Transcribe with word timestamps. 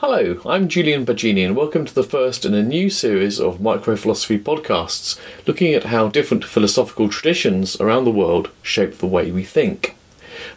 Hello, 0.00 0.40
I'm 0.46 0.68
Julian 0.68 1.04
Baggini, 1.04 1.44
and 1.44 1.56
welcome 1.56 1.84
to 1.84 1.92
the 1.92 2.04
first 2.04 2.44
in 2.44 2.54
a 2.54 2.62
new 2.62 2.88
series 2.88 3.40
of 3.40 3.58
microphilosophy 3.58 4.40
podcasts 4.40 5.18
looking 5.44 5.74
at 5.74 5.86
how 5.86 6.06
different 6.06 6.44
philosophical 6.44 7.08
traditions 7.08 7.80
around 7.80 8.04
the 8.04 8.12
world 8.12 8.48
shape 8.62 8.98
the 8.98 9.08
way 9.08 9.32
we 9.32 9.42
think. 9.42 9.96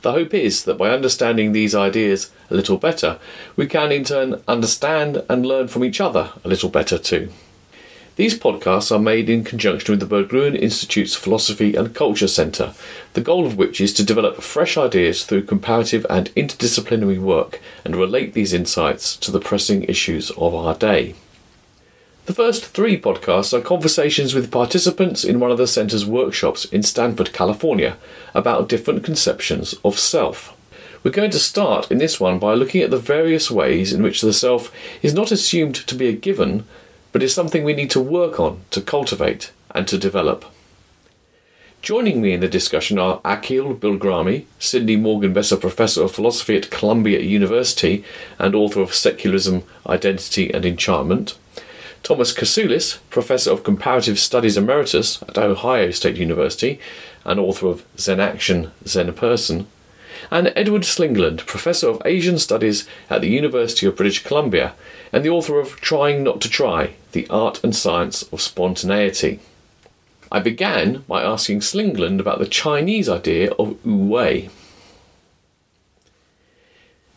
The 0.03 0.11
hope 0.11 0.35
is 0.35 0.65
that 0.65 0.77
by 0.77 0.91
understanding 0.91 1.53
these 1.53 1.73
ideas 1.73 2.29
a 2.51 2.53
little 2.53 2.77
better, 2.77 3.17
we 3.55 3.65
can 3.65 3.91
in 3.91 4.03
turn 4.03 4.43
understand 4.47 5.23
and 5.27 5.43
learn 5.43 5.69
from 5.69 5.83
each 5.83 5.99
other 5.99 6.33
a 6.43 6.47
little 6.47 6.69
better 6.69 6.99
too. 6.99 7.31
These 8.17 8.37
podcasts 8.37 8.93
are 8.93 8.99
made 8.99 9.29
in 9.29 9.45
conjunction 9.45 9.93
with 9.93 10.01
the 10.01 10.05
Berggruen 10.15 10.59
Institute's 10.59 11.15
Philosophy 11.15 11.75
and 11.75 11.95
Culture 11.95 12.27
Centre, 12.27 12.73
the 13.13 13.21
goal 13.21 13.45
of 13.45 13.57
which 13.57 13.79
is 13.79 13.93
to 13.93 14.03
develop 14.03 14.41
fresh 14.41 14.77
ideas 14.77 15.23
through 15.23 15.43
comparative 15.43 16.05
and 16.09 16.29
interdisciplinary 16.35 17.19
work 17.19 17.61
and 17.85 17.95
relate 17.95 18.33
these 18.33 18.51
insights 18.51 19.15
to 19.15 19.31
the 19.31 19.39
pressing 19.39 19.83
issues 19.83 20.29
of 20.31 20.53
our 20.53 20.75
day. 20.75 21.15
The 22.25 22.33
first 22.33 22.65
three 22.65 22.99
podcasts 22.99 23.53
are 23.53 23.61
conversations 23.61 24.33
with 24.33 24.51
participants 24.51 25.23
in 25.23 25.39
one 25.39 25.49
of 25.49 25.57
the 25.57 25.65
centre's 25.65 26.05
workshops 26.05 26.65
in 26.65 26.83
Stanford, 26.83 27.31
California, 27.31 27.95
about 28.33 28.67
different 28.67 29.05
conceptions 29.05 29.73
of 29.85 29.97
self. 29.97 30.55
We're 31.01 31.11
going 31.11 31.31
to 31.31 31.39
start 31.39 31.89
in 31.89 31.97
this 31.97 32.19
one 32.19 32.39
by 32.39 32.53
looking 32.53 32.81
at 32.81 32.91
the 32.91 32.99
various 32.99 33.49
ways 33.49 33.91
in 33.91 34.03
which 34.03 34.21
the 34.21 34.33
self 34.33 34.71
is 35.01 35.13
not 35.13 35.31
assumed 35.31 35.75
to 35.75 35.95
be 35.95 36.09
a 36.09 36.13
given, 36.13 36.65
but 37.11 37.23
is 37.23 37.33
something 37.33 37.63
we 37.63 37.73
need 37.73 37.89
to 37.91 37.99
work 37.99 38.39
on, 38.39 38.61
to 38.71 38.81
cultivate, 38.81 39.51
and 39.71 39.87
to 39.87 39.97
develop. 39.97 40.45
Joining 41.81 42.21
me 42.21 42.33
in 42.33 42.41
the 42.41 42.47
discussion 42.47 42.99
are 42.99 43.19
Akeel 43.21 43.79
Bilgrami, 43.79 44.45
Sidney 44.59 44.95
Morgenbesser 44.95 45.59
Professor 45.59 46.03
of 46.03 46.11
Philosophy 46.11 46.55
at 46.55 46.69
Columbia 46.69 47.19
University 47.21 48.03
and 48.37 48.53
author 48.53 48.81
of 48.81 48.93
Secularism, 48.93 49.63
Identity 49.87 50.53
and 50.53 50.63
Enchantment, 50.63 51.37
Thomas 52.03 52.33
Kasulis, 52.33 52.99
Professor 53.09 53.51
of 53.51 53.63
Comparative 53.63 54.19
Studies 54.19 54.57
Emeritus 54.57 55.23
at 55.23 55.37
Ohio 55.39 55.89
State 55.89 56.17
University 56.17 56.79
and 57.25 57.39
author 57.39 57.67
of 57.67 57.83
Zen 57.97 58.19
Action, 58.19 58.71
Zen 58.85 59.11
Person, 59.13 59.67
and 60.29 60.53
Edward 60.55 60.83
Slingerland, 60.83 61.45
Professor 61.45 61.89
of 61.89 62.01
Asian 62.05 62.37
Studies 62.37 62.87
at 63.09 63.21
the 63.21 63.29
University 63.29 63.87
of 63.87 63.95
British 63.95 64.23
Columbia 64.23 64.73
and 65.11 65.25
the 65.25 65.29
author 65.29 65.59
of 65.59 65.79
Trying 65.81 66.23
Not 66.23 66.41
to 66.41 66.49
Try 66.49 66.93
The 67.11 67.27
Art 67.29 67.63
and 67.63 67.75
Science 67.75 68.23
of 68.31 68.41
Spontaneity. 68.41 69.39
I 70.31 70.39
began 70.39 71.03
by 71.07 71.23
asking 71.23 71.59
Slingerland 71.59 72.19
about 72.19 72.39
the 72.39 72.45
Chinese 72.45 73.09
idea 73.09 73.51
of 73.53 73.83
wu 73.85 73.95
wei. 73.95 74.49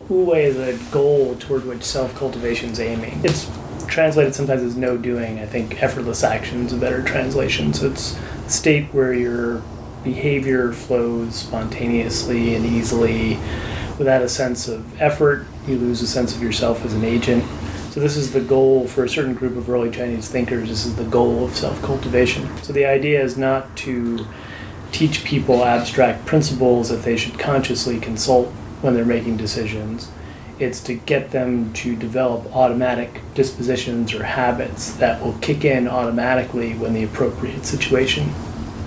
Wu 0.09 0.25
Wei 0.25 0.45
is 0.45 0.57
a 0.57 0.93
goal 0.93 1.37
toward 1.37 1.65
which 1.65 1.83
self 1.83 2.15
cultivation 2.17 2.71
is 2.71 2.81
aiming. 2.81 3.21
It's 3.25 3.49
translated 3.87 4.35
sometimes 4.35 4.63
as 4.63 4.77
no 4.77 4.97
doing. 4.99 5.39
I 5.39 5.47
think 5.47 5.83
effortless 5.83 6.25
action 6.25 6.67
is 6.67 6.73
a 6.73 6.77
better 6.77 7.03
translation. 7.03 7.73
So 7.73 7.91
it's 7.91 8.19
a 8.47 8.51
state 8.51 8.87
where 8.93 9.15
your 9.15 9.63
behavior 10.03 10.73
flows 10.73 11.37
spontaneously 11.37 12.55
and 12.55 12.67
easily 12.67 13.39
without 13.97 14.23
a 14.23 14.29
sense 14.29 14.69
of 14.69 15.01
effort. 15.01 15.47
You 15.67 15.79
lose 15.79 16.03
a 16.03 16.07
sense 16.07 16.35
of 16.35 16.43
yourself 16.43 16.85
as 16.85 16.93
an 16.93 17.05
agent. 17.05 17.45
So 17.95 18.01
this 18.01 18.17
is 18.17 18.33
the 18.33 18.41
goal 18.41 18.89
for 18.89 19.05
a 19.05 19.09
certain 19.09 19.35
group 19.35 19.57
of 19.57 19.71
early 19.71 19.89
Chinese 19.89 20.29
thinkers. 20.29 20.69
This 20.69 20.85
is 20.85 20.97
the 20.97 21.05
goal 21.05 21.45
of 21.45 21.55
self-cultivation. 21.55 22.45
So 22.65 22.73
the 22.73 22.87
idea 22.87 23.23
is 23.23 23.39
not 23.39 23.77
to 23.77 24.27
teach 24.91 25.23
people 25.23 25.65
abstract 25.65 26.27
principles 26.27 26.89
that 26.89 27.05
they 27.05 27.17
should 27.17 27.39
consciously 27.39 28.01
consult 28.01 28.49
when 28.83 28.95
they're 28.95 29.05
making 29.05 29.37
decisions. 29.37 30.11
It's 30.59 30.81
to 30.81 30.95
get 30.95 31.31
them 31.31 31.73
to 31.75 31.95
develop 31.95 32.53
automatic 32.53 33.21
dispositions 33.35 34.13
or 34.13 34.25
habits 34.25 34.95
that 34.95 35.23
will 35.23 35.35
kick 35.35 35.65
in 35.65 35.87
automatically 35.87 36.75
when 36.75 36.95
the 36.95 37.05
appropriate 37.05 37.65
situation 37.65 38.35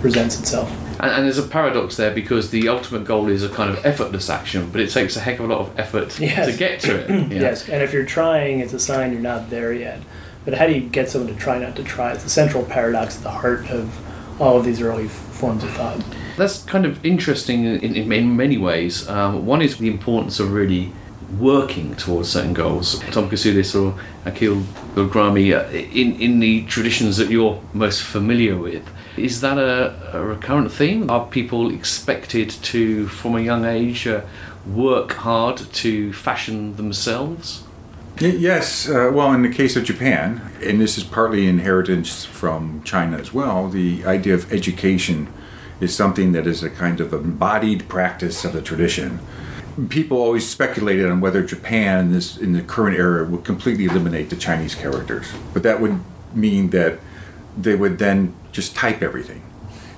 presents 0.02 0.40
itself. 0.40 0.70
And, 1.00 1.12
and, 1.12 1.26
there's 1.26 1.38
a 1.38 1.44
paradox 1.44 1.98
there 1.98 2.14
because 2.14 2.50
the 2.50 2.70
ultimate 2.70 3.06
goal 3.06 3.28
is 3.28 3.44
a 3.44 3.50
kind 3.50 3.70
of 3.70 3.86
effortless 3.86 4.30
action, 4.30 4.70
but 4.72 4.82
it 4.82 4.90
takes 4.90 5.16
a 5.16 5.20
heck 5.20 5.40
of 5.40 5.50
a 5.50 5.54
lot 5.54 5.60
of 5.60 5.80
effort 5.80 6.20
yes. 6.20 6.52
to 6.52 6.58
get 6.58 6.80
to 6.82 6.96
it. 6.96 7.32
yes, 7.32 7.68
and 7.70 7.84
if 7.84 7.94
you're 7.94 8.06
trying, 8.06 8.60
it's 8.60 8.74
a 8.74 8.80
sign 8.80 9.12
you're 9.12 9.22
not 9.22 9.50
there 9.50 9.74
yet. 9.74 10.02
But 10.46 10.54
how 10.54 10.66
do 10.66 10.74
you 10.74 10.82
get 10.82 11.10
someone 11.10 11.34
to 11.34 11.40
try 11.40 11.60
not 11.60 11.76
to 11.76 11.84
try? 11.84 12.14
It's 12.14 12.24
the 12.24 12.30
central 12.30 12.64
paradox 12.64 13.18
at 13.18 13.24
the 13.24 13.32
heart 13.32 13.70
of 13.70 14.42
all 14.42 14.58
of 14.58 14.66
these 14.66 14.82
early 14.82 15.08
forms 15.08 15.64
of 15.64 15.72
thought. 15.72 16.02
That's 16.38 16.64
kind 16.64 16.86
of 16.86 17.04
interesting 17.06 17.66
in, 17.66 17.80
in, 17.82 18.12
in 18.12 18.38
many 18.38 18.58
ways. 18.58 19.08
Um, 19.10 19.46
one 19.46 19.62
is 19.62 19.78
the 19.78 19.90
importance 19.90 20.40
of 20.40 20.54
really 20.54 20.92
working 21.40 21.96
towards 21.96 22.30
certain 22.30 22.54
goals. 22.54 23.00
Tom 23.12 23.30
Kasulis 23.30 23.76
or 23.76 24.00
Akeel 24.26 24.64
Bilgrami, 24.96 25.54
uh, 25.54 25.70
in, 25.72 26.20
in 26.20 26.40
the 26.40 26.66
traditions 26.66 27.18
that 27.18 27.30
you're 27.30 27.62
most 27.74 28.02
familiar 28.02 28.58
with, 28.58 28.88
is 29.18 29.42
that 29.42 29.58
a, 29.58 30.18
a 30.18 30.24
recurrent 30.24 30.72
theme? 30.72 31.10
Are 31.10 31.26
people 31.26 31.74
expected 31.74 32.50
to, 32.50 33.08
from 33.08 33.36
a 33.36 33.42
young 33.42 33.66
age, 33.66 34.08
uh, 34.08 34.22
work 34.66 35.14
hard 35.14 35.58
to 35.58 36.14
fashion 36.14 36.76
themselves? 36.76 37.64
Yes, 38.20 38.90
uh, 38.90 39.12
well, 39.14 39.32
in 39.34 39.44
the 39.44 39.50
case 39.50 39.76
of 39.76 39.84
Japan, 39.84 40.42
and 40.64 40.82
this 40.82 40.98
is 40.98 41.04
partly 41.04 41.48
inheritance 41.48 42.26
from 42.26 42.82
China 42.84 43.18
as 43.18 43.32
well, 43.32 43.70
the 43.70 44.04
idea 44.06 44.34
of 44.34 44.52
education 44.52 45.28
is 45.80 45.96
something 45.96 46.32
that 46.32 46.48
is 46.48 46.64
a 46.64 46.70
kind 46.70 47.00
of 47.00 47.14
embodied 47.14 47.88
practice 47.88 48.44
of 48.44 48.54
the 48.54 48.62
tradition. 48.62 49.20
People 49.90 50.18
always 50.18 50.48
speculated 50.48 51.06
on 51.10 51.22
whether 51.22 51.44
Japan, 51.44 52.06
in 52.06 52.12
this, 52.12 52.38
in 52.38 52.54
the 52.54 52.62
current 52.62 52.98
era, 52.98 53.26
would 53.26 53.44
completely 53.44 53.86
eliminate 53.86 54.30
the 54.30 54.36
Chinese 54.36 54.74
characters, 54.74 55.32
but 55.54 55.62
that 55.64 55.80
would 55.80 56.00
mean 56.34 56.72
that 56.72 57.00
they 57.56 57.76
would 57.76 58.00
then 58.00 58.36
just 58.52 58.76
type 58.76 59.02
everything. 59.04 59.44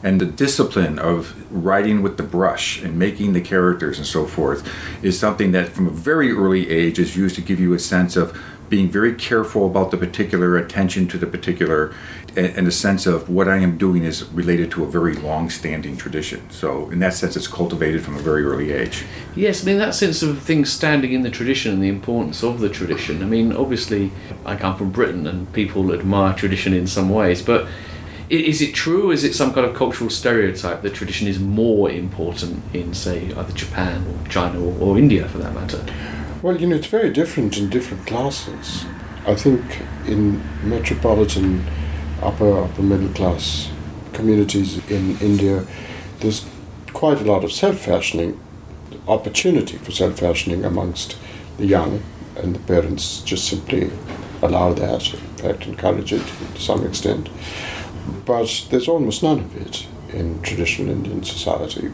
And 0.04 0.20
the 0.20 0.26
discipline 0.26 0.98
of 0.98 1.36
writing 1.52 2.02
with 2.02 2.18
the 2.18 2.24
brush 2.24 2.82
and 2.82 2.98
making 2.98 3.34
the 3.34 3.42
characters 3.42 3.98
and 3.98 4.08
so 4.08 4.26
forth 4.26 4.68
is 5.04 5.20
something 5.20 5.52
that 5.52 5.70
from 5.70 5.88
a 5.88 5.92
very 5.92 6.32
early 6.32 6.70
age 6.70 7.00
is 7.00 7.18
used 7.18 7.36
to 7.36 7.42
give 7.42 7.60
you 7.60 7.74
a 7.74 7.80
sense 7.80 8.16
of 8.16 8.38
being 8.70 8.90
very 8.90 9.14
careful 9.16 9.66
about 9.66 9.92
the 9.92 9.98
particular 9.98 10.58
attention 10.58 11.08
to 11.10 11.18
the 11.18 11.28
particular 11.28 11.94
and 12.36 12.68
a 12.68 12.72
sense 12.72 13.06
of 13.06 13.30
what 13.30 13.48
I 13.48 13.58
am 13.58 13.78
doing 13.78 14.04
is 14.04 14.24
related 14.30 14.72
to 14.72 14.84
a 14.84 14.88
very 14.88 15.16
long 15.16 15.50
standing 15.50 15.98
tradition. 15.98 16.50
So, 16.50 16.90
in 16.90 17.00
that 17.00 17.14
sense, 17.14 17.36
it's 17.36 17.48
cultivated 17.48 18.04
from 18.04 18.16
a 18.16 18.20
very 18.20 18.44
early 18.44 18.72
age. 18.72 19.04
Yes, 19.36 19.64
I 19.64 19.66
mean, 19.66 19.78
that 19.80 19.96
sense 19.96 20.22
of 20.22 20.40
things 20.40 20.72
standing 20.72 21.12
in 21.12 21.24
the 21.24 21.32
tradition 21.32 21.74
and 21.74 21.84
the 21.84 21.90
importance 21.90 22.44
of 22.44 22.60
the 22.60 22.70
tradition. 22.70 23.22
I 23.24 23.26
mean, 23.26 23.52
obviously, 23.52 24.12
I 24.46 24.56
come 24.56 24.78
from 24.78 24.92
Britain 24.92 25.26
and 25.28 25.52
people 25.54 25.94
admire 25.94 26.34
tradition 26.34 26.74
in 26.74 26.88
some 26.88 27.10
ways, 27.10 27.42
but 27.42 27.68
is 28.30 28.62
it 28.62 28.76
true? 28.76 29.10
Is 29.10 29.24
it 29.24 29.34
some 29.34 29.54
kind 29.54 29.66
of 29.66 29.76
cultural 29.76 30.10
stereotype 30.10 30.84
that 30.84 30.94
tradition 30.94 31.28
is 31.28 31.40
more 31.40 31.90
important 31.90 32.62
in, 32.74 32.94
say, 32.94 33.34
either 33.34 33.54
Japan 33.54 34.06
or 34.06 34.28
China 34.28 34.64
or, 34.64 34.80
or 34.80 34.98
India 35.00 35.28
for 35.28 35.40
that 35.40 35.54
matter? 35.56 35.84
Well, 36.42 36.56
you 36.56 36.68
know, 36.68 36.78
it's 36.78 36.88
very 36.88 37.10
different 37.10 37.58
in 37.58 37.70
different 37.70 38.08
classes. 38.08 38.86
I 39.28 39.36
think 39.36 39.62
in 40.08 40.42
metropolitan 40.64 41.66
upper 42.22 42.64
upper 42.64 42.82
middle 42.82 43.10
class 43.10 43.70
communities 44.14 44.78
in 44.90 45.18
India, 45.20 45.68
there's 46.22 46.46
quite 46.94 47.20
a 47.20 47.26
lot 47.26 47.44
of 47.44 47.52
self 47.52 47.80
fashioning, 47.80 48.40
opportunity 49.06 49.78
for 49.80 49.92
self 49.92 50.20
fashioning 50.20 50.64
amongst 50.64 51.18
the 51.58 51.66
young, 51.66 52.04
and 52.38 52.56
the 52.56 52.60
parents 52.60 53.20
just 53.20 53.50
simply 53.50 53.92
allow 54.42 54.72
that, 54.72 55.14
in 55.14 55.20
fact, 55.36 55.68
encourage 55.68 56.14
it 56.14 56.26
to 56.56 56.62
some 56.62 56.86
extent. 56.86 57.28
But 58.26 58.66
there's 58.70 58.88
almost 58.88 59.24
none 59.24 59.40
of 59.40 59.58
it 59.58 59.86
in 60.14 60.42
traditional 60.42 60.92
Indian 60.92 61.22
society. 61.22 61.92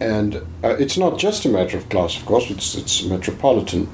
And 0.00 0.36
uh, 0.62 0.76
it's 0.78 0.96
not 0.96 1.18
just 1.18 1.44
a 1.44 1.48
matter 1.48 1.76
of 1.76 1.88
class, 1.88 2.16
of 2.16 2.26
course, 2.26 2.50
it's, 2.50 2.74
it's 2.74 3.04
metropolitan, 3.04 3.88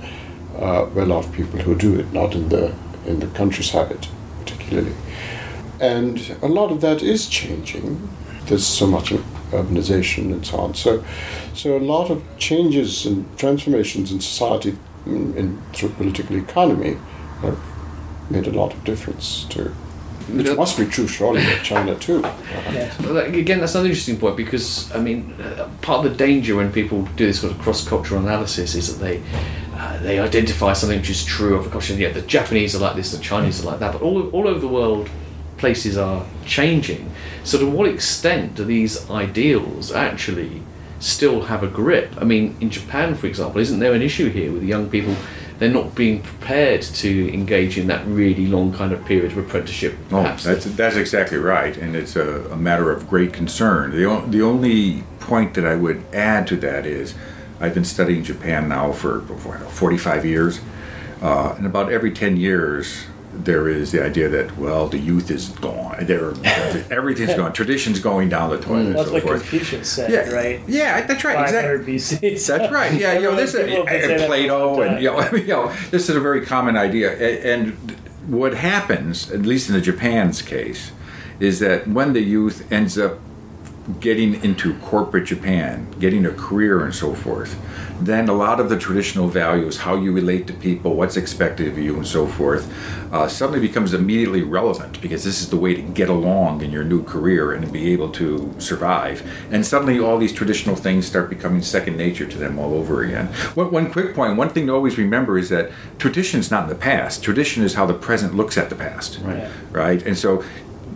uh, 0.57 0.89
well 0.95 1.13
off 1.13 1.33
people 1.33 1.61
who 1.61 1.75
do 1.75 1.99
it, 1.99 2.13
not 2.13 2.35
in 2.35 2.49
the, 2.49 2.75
in 3.07 3.21
the 3.21 3.27
countryside 3.29 4.09
particularly. 4.41 4.95
And 5.81 6.37
a 6.43 6.49
lot 6.49 6.71
of 6.71 6.81
that 6.83 7.03
is 7.03 7.29
changing. 7.29 8.09
There's 8.45 8.67
so 8.67 8.87
much 8.87 9.11
urbanization 9.51 10.33
and 10.33 10.47
so 10.47 10.59
on. 10.59 10.75
So, 10.75 11.05
so 11.55 11.77
a 11.77 11.81
lot 11.81 12.11
of 12.11 12.23
changes 12.39 13.07
and 13.07 13.27
transformations 13.39 14.13
in 14.13 14.21
society 14.21 14.77
in, 15.07 15.35
in 15.37 15.63
through 15.73 15.91
political 15.91 16.37
economy 16.37 16.99
have 17.41 17.59
made 18.31 18.47
a 18.47 18.53
lot 18.53 18.73
of 18.73 18.85
difference 18.85 19.45
to 19.51 19.75
it 20.39 20.57
must 20.57 20.79
be 20.79 20.87
true, 20.87 21.07
surely, 21.07 21.41
of 21.53 21.63
China 21.63 21.95
too. 21.97 22.21
Yes. 22.73 22.99
Again, 23.01 23.61
that's 23.61 23.75
another 23.75 23.89
interesting 23.89 24.19
point 24.19 24.37
because 24.37 24.93
I 24.95 24.99
mean, 24.99 25.35
uh, 25.41 25.69
part 25.83 26.05
of 26.05 26.13
the 26.13 26.17
danger 26.17 26.57
when 26.57 26.73
people 26.73 27.03
do 27.17 27.27
this 27.27 27.41
sort 27.41 27.53
of 27.53 27.59
cross-cultural 27.61 28.21
analysis 28.21 28.75
is 28.75 28.99
that 28.99 29.05
they 29.05 29.23
uh, 29.75 29.99
they 29.99 30.19
identify 30.19 30.73
something 30.73 30.99
which 30.99 31.11
is 31.11 31.25
true 31.25 31.57
of 31.57 31.67
a 31.67 31.71
culture. 31.71 31.95
Yeah, 31.95 32.13
the 32.13 32.23
Japanese 32.23 32.75
are 32.77 32.81
like 32.81 32.97
this, 32.97 33.13
the 33.13 33.23
Chinese 33.23 33.63
are 33.63 33.67
like 33.67 33.81
that, 33.81 33.93
but 33.93 34.03
all 34.03 34.29
all 34.31 34.47
over 34.47 34.61
the 34.61 34.69
world, 34.69 35.09
places 35.57 35.97
are 35.97 36.27
changing. 36.45 37.11
So, 37.45 37.59
to 37.59 37.67
what 37.67 37.89
extent 37.89 38.57
do 38.57 38.65
these 38.65 39.09
ideals 39.11 39.93
actually 39.93 40.63
still 40.99 41.43
have 41.43 41.63
a 41.63 41.69
grip? 41.69 42.13
I 42.19 42.25
mean, 42.25 42.57
in 42.61 42.71
Japan, 42.71 43.15
for 43.15 43.27
example, 43.27 43.61
isn't 43.61 43.79
there 43.79 43.95
an 43.95 44.03
issue 44.03 44.31
here 44.31 44.53
with 44.53 44.63
young 44.63 44.91
people 44.91 45.17
they're 45.61 45.71
not 45.71 45.95
being 45.95 46.23
prepared 46.23 46.83
to 46.83 47.33
engage 47.33 47.79
in 47.79 47.87
that 47.87 48.05
really 48.07 48.47
long 48.49 48.73
kind 48.73 48.93
of 48.93 49.05
period 49.05 49.31
of 49.33 49.39
apprenticeship. 49.39 49.95
Oh, 50.11 50.23
that's 50.23 50.65
that's 50.65 50.97
exactly 50.97 51.39
right, 51.39 51.77
and 51.77 51.95
it's 51.95 52.17
a, 52.17 52.47
a 52.51 52.57
matter 52.57 52.91
of 52.91 53.09
great 53.09 53.33
concern. 53.33 53.93
The 53.93 54.05
o- 54.07 54.27
the 54.27 54.43
only 54.43 55.05
point 55.21 55.55
that 55.55 55.65
I 55.67 55.77
would 55.77 56.03
add 56.13 56.47
to 56.49 56.57
that 56.57 56.87
is, 56.87 57.15
I've 57.61 57.75
been 57.75 57.85
studying 57.85 58.25
Japan 58.25 58.69
now 58.69 58.91
for 58.93 59.21
forty 59.69 59.99
five 59.99 60.25
years, 60.25 60.61
uh, 61.23 61.55
and 61.59 61.67
about 61.67 61.93
every 61.93 62.11
ten 62.13 62.37
years 62.39 63.05
there 63.33 63.69
is 63.69 63.93
the 63.93 64.03
idea 64.05 64.29
that 64.29 64.57
well 64.59 64.89
the 64.89 64.99
youth 64.99 65.31
is 65.31 65.49
gone, 65.51 65.97
They're, 66.07 66.33
everything's 66.91 67.35
gone, 67.35 67.53
tradition's 67.53 68.01
going 68.01 68.29
down 68.29 68.51
the 68.51 68.59
toilet, 68.61 68.83
mm. 68.83 68.87
and 68.87 68.95
That's 68.97 69.09
so 69.09 69.13
what 69.15 69.23
forth. 69.23 69.41
Confucius 69.41 69.89
said, 69.89 70.11
Yeah, 70.11 70.31
right? 70.35 70.61
yeah, 70.67 71.07
that's 71.07 71.25
right, 71.25 71.41
exactly. 71.43 71.95
BC. 71.95 72.47
That's 72.47 72.73
right. 72.73 72.93
Yeah, 72.93 73.15
you 73.15 73.23
know, 73.23 73.37
this 73.37 73.55
is 73.55 73.67
People 73.67 73.87
have 73.87 73.87
been 73.87 74.01
saying 74.01 74.11
and 74.11 74.11
that 74.11 74.19
for 74.19 74.25
a 74.25 74.27
Plato, 74.27 74.81
and 74.83 75.03
you 75.03 75.11
know, 75.11 75.19
I 75.19 75.31
mean, 75.31 75.43
you 75.47 75.49
know, 75.49 75.73
this 75.91 76.09
is 76.09 76.17
a 76.17 76.21
very 76.21 76.45
common 76.45 76.77
idea. 76.77 77.13
A- 77.13 77.53
And 77.55 77.73
what 78.27 78.55
happens, 78.55 79.31
at 79.31 79.43
least 79.43 79.69
in 79.69 79.75
the 79.75 79.81
Japan's 79.81 80.43
case, 80.43 80.93
is 81.39 81.59
that 81.61 81.89
when 81.89 82.13
the 82.13 82.21
youth 82.21 82.71
ends 82.71 82.99
up 82.99 83.19
getting 83.99 84.43
into 84.45 84.75
corporate 84.79 85.25
Japan, 85.25 85.91
getting 85.99 86.27
a 86.27 86.31
career 86.31 86.85
and 86.85 86.95
so 86.95 87.15
forth, 87.15 87.59
then 88.01 88.29
a 88.29 88.33
lot 88.33 88.61
of 88.61 88.69
the 88.69 88.79
traditional 88.79 89.27
values, 89.27 89.79
how 89.79 89.97
you 89.97 90.13
relate 90.13 90.47
to 90.47 90.53
people, 90.53 90.95
what's 90.95 91.17
expected 91.17 91.69
of 91.69 91.79
you, 91.79 91.97
and 91.97 92.07
so 92.07 92.27
forth, 92.27 92.73
uh, 93.13 93.27
suddenly 93.27 93.61
becomes 93.61 93.93
immediately 93.93 94.43
relevant 94.43 95.01
because 95.01 95.25
this 95.25 95.41
is 95.41 95.51
the 95.51 95.57
way 95.57 95.75
to 95.75 95.83
get 95.83 96.09
along 96.09 96.63
in 96.63 96.71
your 96.71 96.85
new 96.85 97.03
career 97.03 97.53
and 97.53 97.73
be 97.73 97.93
able 97.93 98.11
to 98.11 98.55
survive. 98.59 99.29
And 99.51 99.67
suddenly 99.67 99.99
all 99.99 100.19
these 100.19 100.33
traditional 100.33 100.77
things 100.77 101.07
start 101.07 101.29
becoming 101.29 101.63
second 101.63 101.97
nature 101.97 102.27
to 102.27 102.39
them 102.39 102.59
all 102.59 102.75
over 102.75 103.03
again. 103.03 103.27
One, 103.55 103.71
one 103.71 103.91
quick 103.91 104.15
point, 104.15 104.37
one 104.37 104.51
thing 104.51 104.67
to 104.67 104.75
always 104.75 104.99
remember 104.99 105.39
is 105.39 105.49
that 105.49 105.71
tradition 105.99 106.39
is 106.41 106.51
not 106.51 106.65
in 106.65 106.69
the 106.69 106.75
past. 106.75 107.23
Tradition 107.25 107.65
is 107.65 107.75
how 107.75 107.87
the 107.87 107.95
present 107.95 108.35
looks 108.35 108.57
at 108.57 108.69
the 108.71 108.77
past 108.77 109.19
Right. 109.23 109.49
right? 109.73 110.07
And 110.07 110.17
so 110.17 110.45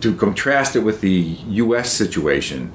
to 0.01 0.15
contrast 0.15 0.75
it 0.75 0.79
with 0.79 1.01
the 1.01 1.37
U.S. 1.47 1.91
situation 1.91 2.71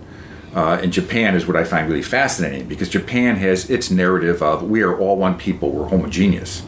uh, 0.55 0.81
in 0.83 0.91
Japan 0.91 1.35
is 1.35 1.47
what 1.47 1.57
I 1.57 1.65
find 1.65 1.89
really 1.89 2.03
fascinating 2.03 2.67
because 2.67 2.89
Japan 2.89 3.37
has 3.37 3.71
its 3.71 3.91
narrative 3.91 4.43
of 4.43 4.63
we 4.63 4.83
are 4.83 4.99
all 4.99 5.17
one 5.17 5.39
people, 5.39 5.71
we're 5.71 5.89
homogeneous, 5.89 6.63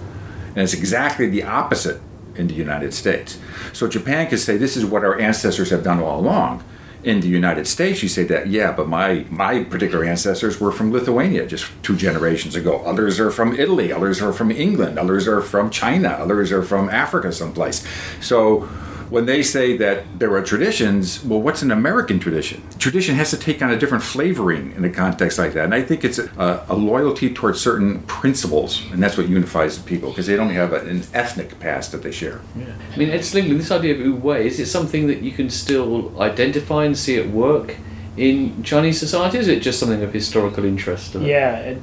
and 0.48 0.58
it's 0.58 0.74
exactly 0.74 1.28
the 1.28 1.42
opposite 1.42 2.00
in 2.36 2.46
the 2.46 2.54
United 2.54 2.94
States. 2.94 3.38
So 3.72 3.88
Japan 3.88 4.28
can 4.28 4.38
say 4.38 4.56
this 4.56 4.76
is 4.76 4.84
what 4.84 5.04
our 5.04 5.18
ancestors 5.18 5.70
have 5.70 5.82
done 5.82 6.00
all 6.00 6.20
along. 6.20 6.64
In 7.02 7.20
the 7.20 7.26
United 7.26 7.66
States, 7.66 8.00
you 8.00 8.08
say 8.08 8.22
that 8.24 8.46
yeah, 8.46 8.70
but 8.70 8.86
my 8.86 9.26
my 9.28 9.64
particular 9.64 10.04
ancestors 10.04 10.60
were 10.60 10.70
from 10.70 10.92
Lithuania 10.92 11.44
just 11.48 11.68
two 11.82 11.96
generations 11.96 12.54
ago. 12.54 12.80
Others 12.84 13.18
are 13.18 13.32
from 13.32 13.58
Italy. 13.58 13.92
Others 13.92 14.22
are 14.22 14.32
from 14.32 14.52
England. 14.52 15.00
Others 15.00 15.26
are 15.26 15.40
from 15.40 15.68
China. 15.68 16.10
Others 16.10 16.52
are 16.52 16.62
from 16.62 16.88
Africa, 16.88 17.32
someplace. 17.32 17.84
So 18.20 18.68
when 19.12 19.26
they 19.26 19.42
say 19.42 19.76
that 19.76 20.18
there 20.18 20.34
are 20.34 20.42
traditions, 20.42 21.22
well, 21.22 21.40
what's 21.40 21.60
an 21.60 21.70
American 21.70 22.18
tradition? 22.18 22.62
Tradition 22.78 23.14
has 23.14 23.28
to 23.28 23.36
take 23.36 23.60
on 23.60 23.70
a 23.70 23.78
different 23.78 24.02
flavoring 24.02 24.72
in 24.72 24.86
a 24.86 24.90
context 24.90 25.38
like 25.38 25.52
that. 25.52 25.66
And 25.66 25.74
I 25.74 25.82
think 25.82 26.02
it's 26.02 26.18
a, 26.18 26.64
a 26.66 26.74
loyalty 26.74 27.32
towards 27.32 27.60
certain 27.60 28.00
principles, 28.04 28.90
and 28.90 29.02
that's 29.02 29.18
what 29.18 29.28
unifies 29.28 29.76
the 29.76 29.84
people 29.86 30.08
because 30.08 30.26
they 30.26 30.34
don't 30.34 30.48
have 30.48 30.72
a, 30.72 30.80
an 30.86 31.02
ethnic 31.12 31.60
past 31.60 31.92
that 31.92 32.02
they 32.02 32.10
share. 32.10 32.40
Yeah. 32.56 32.74
I 32.90 32.96
mean, 32.96 33.10
Ed 33.10 33.20
Slingerland, 33.20 33.58
this 33.58 33.70
idea 33.70 33.94
of 33.94 34.00
Wu 34.00 34.14
Wei, 34.14 34.46
is 34.46 34.58
it 34.58 34.66
something 34.66 35.06
that 35.08 35.20
you 35.20 35.32
can 35.32 35.50
still 35.50 36.18
identify 36.18 36.86
and 36.86 36.96
see 36.96 37.18
at 37.18 37.28
work 37.28 37.76
in 38.16 38.62
Chinese 38.62 38.98
society? 38.98 39.36
Is 39.36 39.46
it 39.46 39.60
just 39.60 39.78
something 39.78 40.02
of 40.02 40.14
historical 40.14 40.64
interest? 40.64 41.16
Yeah, 41.16 41.56
it, 41.58 41.78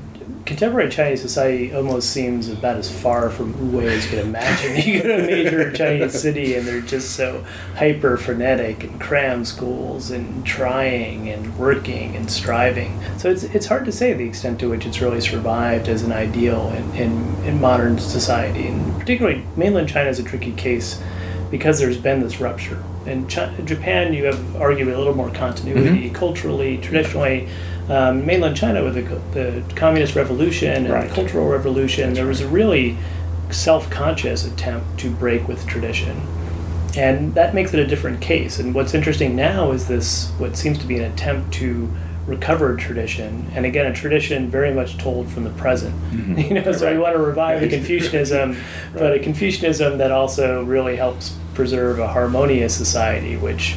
contemporary 0.45 0.89
Chinese 0.89 1.21
society 1.21 1.73
almost 1.73 2.09
seems 2.09 2.49
about 2.49 2.77
as 2.77 2.91
far 2.91 3.29
from 3.29 3.71
Wu 3.71 3.77
Wei 3.77 3.95
as 3.95 4.05
you 4.05 4.17
can 4.17 4.27
imagine. 4.27 4.75
you 4.87 5.01
go 5.01 5.07
to 5.09 5.23
a 5.23 5.27
major 5.27 5.71
Chinese 5.71 6.19
city 6.19 6.55
and 6.55 6.67
they're 6.67 6.81
just 6.81 7.15
so 7.15 7.45
hyper 7.75 8.17
frenetic 8.17 8.83
and 8.83 8.99
cram 8.99 9.45
schools 9.45 10.11
and 10.11 10.45
trying 10.45 11.29
and 11.29 11.57
working 11.57 12.15
and 12.15 12.31
striving. 12.31 12.99
So 13.17 13.29
it's, 13.29 13.43
it's 13.43 13.67
hard 13.67 13.85
to 13.85 13.91
say 13.91 14.13
the 14.13 14.25
extent 14.25 14.59
to 14.61 14.69
which 14.69 14.85
it's 14.85 15.01
really 15.01 15.21
survived 15.21 15.87
as 15.87 16.03
an 16.03 16.11
ideal 16.11 16.69
in, 16.69 16.95
in, 16.95 17.35
in 17.45 17.61
modern 17.61 17.99
society. 17.99 18.67
And 18.67 18.99
particularly 18.99 19.43
mainland 19.55 19.89
China 19.89 20.09
is 20.09 20.19
a 20.19 20.23
tricky 20.23 20.53
case 20.53 21.01
because 21.51 21.79
there's 21.79 21.97
been 21.97 22.21
this 22.21 22.39
rupture. 22.39 22.83
In 23.05 23.27
Chi- 23.27 23.53
Japan, 23.65 24.13
you 24.13 24.25
have 24.25 24.37
arguably 24.55 24.93
a 24.93 24.97
little 24.97 25.15
more 25.15 25.31
continuity 25.31 26.05
mm-hmm. 26.05 26.15
culturally, 26.15 26.77
traditionally. 26.77 27.49
Um, 27.89 28.25
mainland 28.25 28.55
China, 28.55 28.83
with 28.83 28.93
the, 28.95 29.61
the 29.61 29.63
communist 29.75 30.15
revolution 30.15 30.85
and 30.85 30.89
Right. 30.89 31.09
the 31.09 31.15
cultural 31.15 31.47
revolution, 31.47 32.13
there 32.13 32.27
was 32.27 32.39
a 32.41 32.47
really 32.47 32.97
self-conscious 33.49 34.45
attempt 34.45 34.99
to 34.99 35.09
break 35.09 35.47
with 35.47 35.65
tradition, 35.65 36.21
and 36.95 37.33
that 37.35 37.53
makes 37.53 37.73
it 37.73 37.79
a 37.79 37.87
different 37.87 38.21
case. 38.21 38.59
And 38.59 38.73
what's 38.75 38.93
interesting 38.93 39.35
now 39.35 39.71
is 39.71 39.87
this: 39.87 40.31
what 40.37 40.55
seems 40.55 40.77
to 40.79 40.85
be 40.87 40.97
an 40.97 41.11
attempt 41.11 41.53
to 41.55 41.89
recover 42.27 42.75
tradition, 42.75 43.47
and 43.55 43.65
again, 43.65 43.87
a 43.87 43.93
tradition 43.93 44.49
very 44.51 44.71
much 44.71 44.97
told 44.99 45.27
from 45.29 45.43
the 45.43 45.49
present. 45.51 45.95
You 46.39 46.61
know, 46.61 46.71
so 46.71 46.91
we 46.91 46.99
want 46.99 47.15
to 47.15 47.21
revive 47.21 47.59
the 47.61 47.67
Confucianism, 47.77 48.55
but 48.93 49.13
a 49.13 49.19
Confucianism 49.19 49.97
that 49.97 50.11
also 50.11 50.63
really 50.63 50.95
helps 50.95 51.35
preserve 51.55 51.97
a 51.99 52.07
harmonious 52.07 52.75
society, 52.75 53.35
which, 53.35 53.75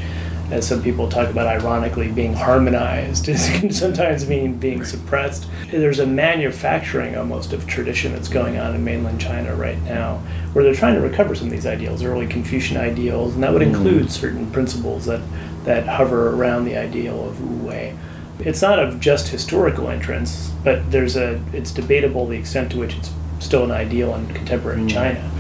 as 0.53 0.69
some 0.69 0.83
people 0.83 1.09
talk 1.09 1.31
about 1.31 1.47
ironically, 1.47 2.13
being 2.13 2.35
harmonized 2.35 3.27
is, 3.29 3.49
can 3.49 3.73
sometimes 3.73 4.29
mean 4.29 4.59
being 4.59 4.85
suppressed. 4.85 5.47
There's 5.71 5.99
a 5.99 6.07
manufacturing 6.07 7.17
almost 7.17 7.55
of 7.55 7.67
tradition 7.67 8.13
that's 8.13 8.29
going 8.29 8.59
on 8.59 8.75
in 8.75 8.85
mainland 8.85 9.19
China 9.19 9.55
right 9.57 9.81
now, 9.83 10.19
where 10.53 10.63
they're 10.63 10.75
trying 10.75 10.95
to 10.95 11.01
recover 11.01 11.35
some 11.35 11.47
of 11.47 11.53
these 11.53 11.67
ideals, 11.67 12.03
early 12.03 12.27
Confucian 12.27 12.77
ideals, 12.77 13.35
and 13.35 13.43
that 13.43 13.53
would 13.53 13.63
hmm. 13.63 13.75
include 13.75 14.13
certain 14.13 14.51
principles 14.51 15.07
that, 15.07 15.23
that 15.65 15.87
hover 15.87 16.29
around 16.31 16.67
the 16.67 16.77
ideal 16.77 17.29
of 17.29 17.41
Wu 17.41 17.69
Wei. 17.69 17.97
It's 18.41 18.61
not 18.61 18.79
of 18.79 19.01
just 19.01 19.29
historical 19.29 19.89
entrance, 19.89 20.53
but 20.63 20.91
there's 20.91 21.17
a 21.17 21.41
it's 21.53 21.71
debatable 21.71 22.27
the 22.27 22.37
extent 22.37 22.73
to 22.73 22.79
which 22.79 22.97
it's 22.97 23.11
still 23.39 23.65
an 23.65 23.71
ideal 23.71 24.15
in 24.15 24.27
contemporary 24.35 24.83
hmm. 24.83 24.89
China. 24.89 25.31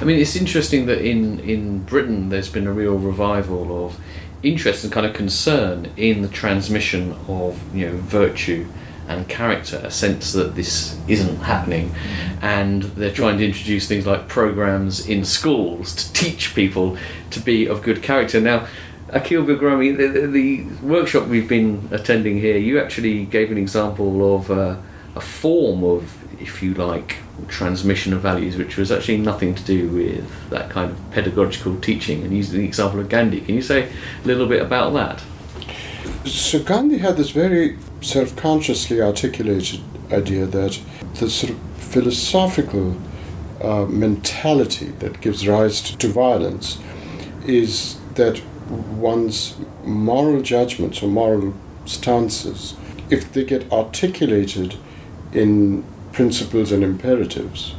I 0.00 0.04
mean, 0.04 0.18
it's 0.20 0.36
interesting 0.36 0.86
that 0.86 1.02
in, 1.02 1.40
in 1.40 1.80
Britain 1.80 2.28
there's 2.28 2.50
been 2.50 2.66
a 2.66 2.72
real 2.72 2.96
revival 2.96 3.86
of 3.86 3.98
interest 4.46 4.84
and 4.84 4.92
kind 4.92 5.06
of 5.06 5.14
concern 5.14 5.92
in 5.96 6.22
the 6.22 6.28
transmission 6.28 7.16
of 7.28 7.60
you 7.74 7.86
know 7.86 7.96
virtue 7.96 8.66
and 9.08 9.28
character. 9.28 9.80
A 9.84 9.90
sense 9.90 10.32
that 10.32 10.54
this 10.54 10.98
isn't 11.08 11.36
happening, 11.38 11.94
and 12.40 12.82
they're 12.82 13.12
trying 13.12 13.38
to 13.38 13.44
introduce 13.44 13.86
things 13.86 14.06
like 14.06 14.28
programs 14.28 15.06
in 15.06 15.24
schools 15.24 15.94
to 15.94 16.12
teach 16.12 16.54
people 16.54 16.96
to 17.30 17.40
be 17.40 17.66
of 17.66 17.82
good 17.82 18.02
character. 18.02 18.40
Now. 18.40 18.66
Akeel 19.10 19.46
Bilgrami, 19.46 19.96
the, 19.96 20.26
the, 20.26 20.64
workshop 20.84 21.28
we've 21.28 21.48
been 21.48 21.88
attending 21.92 22.40
here, 22.40 22.56
you 22.56 22.80
actually 22.80 23.24
gave 23.24 23.52
an 23.52 23.56
example 23.56 24.34
of 24.34 24.50
uh, 24.50 24.76
a 25.14 25.20
form 25.20 25.84
of, 25.84 26.42
if 26.42 26.60
you 26.60 26.74
like, 26.74 27.18
transmission 27.48 28.12
of 28.12 28.20
values, 28.20 28.56
which 28.56 28.76
was 28.76 28.90
actually 28.90 29.18
nothing 29.18 29.54
to 29.54 29.62
do 29.64 29.88
with 29.88 30.50
that 30.50 30.70
kind 30.70 30.90
of 30.90 31.10
pedagogical 31.10 31.78
teaching, 31.80 32.22
and 32.22 32.36
used 32.36 32.52
the 32.52 32.64
example 32.64 33.00
of 33.00 33.08
Gandhi. 33.08 33.40
Can 33.40 33.54
you 33.54 33.62
say 33.62 33.90
a 34.24 34.26
little 34.26 34.46
bit 34.46 34.62
about 34.62 34.92
that? 34.94 35.22
So 36.28 36.62
Gandhi 36.62 36.98
had 36.98 37.16
this 37.16 37.30
very 37.30 37.78
self-consciously 38.00 39.00
articulated 39.00 39.80
idea 40.12 40.46
that 40.46 40.80
the 41.14 41.30
sort 41.30 41.52
of 41.52 41.58
philosophical 41.76 42.96
uh, 43.62 43.86
mentality 43.86 44.86
that 44.98 45.20
gives 45.20 45.46
rise 45.46 45.80
to, 45.82 45.96
to 45.98 46.08
violence 46.08 46.78
is 47.46 47.98
that 48.14 48.42
one's 48.68 49.56
moral 49.84 50.42
judgments 50.42 51.02
or 51.02 51.08
moral 51.08 51.54
stances, 51.84 52.74
if 53.08 53.32
they 53.32 53.44
get 53.44 53.70
articulated 53.72 54.76
in 55.32 55.84
principles 56.16 56.72
and 56.72 56.82
imperatives, 56.82 57.74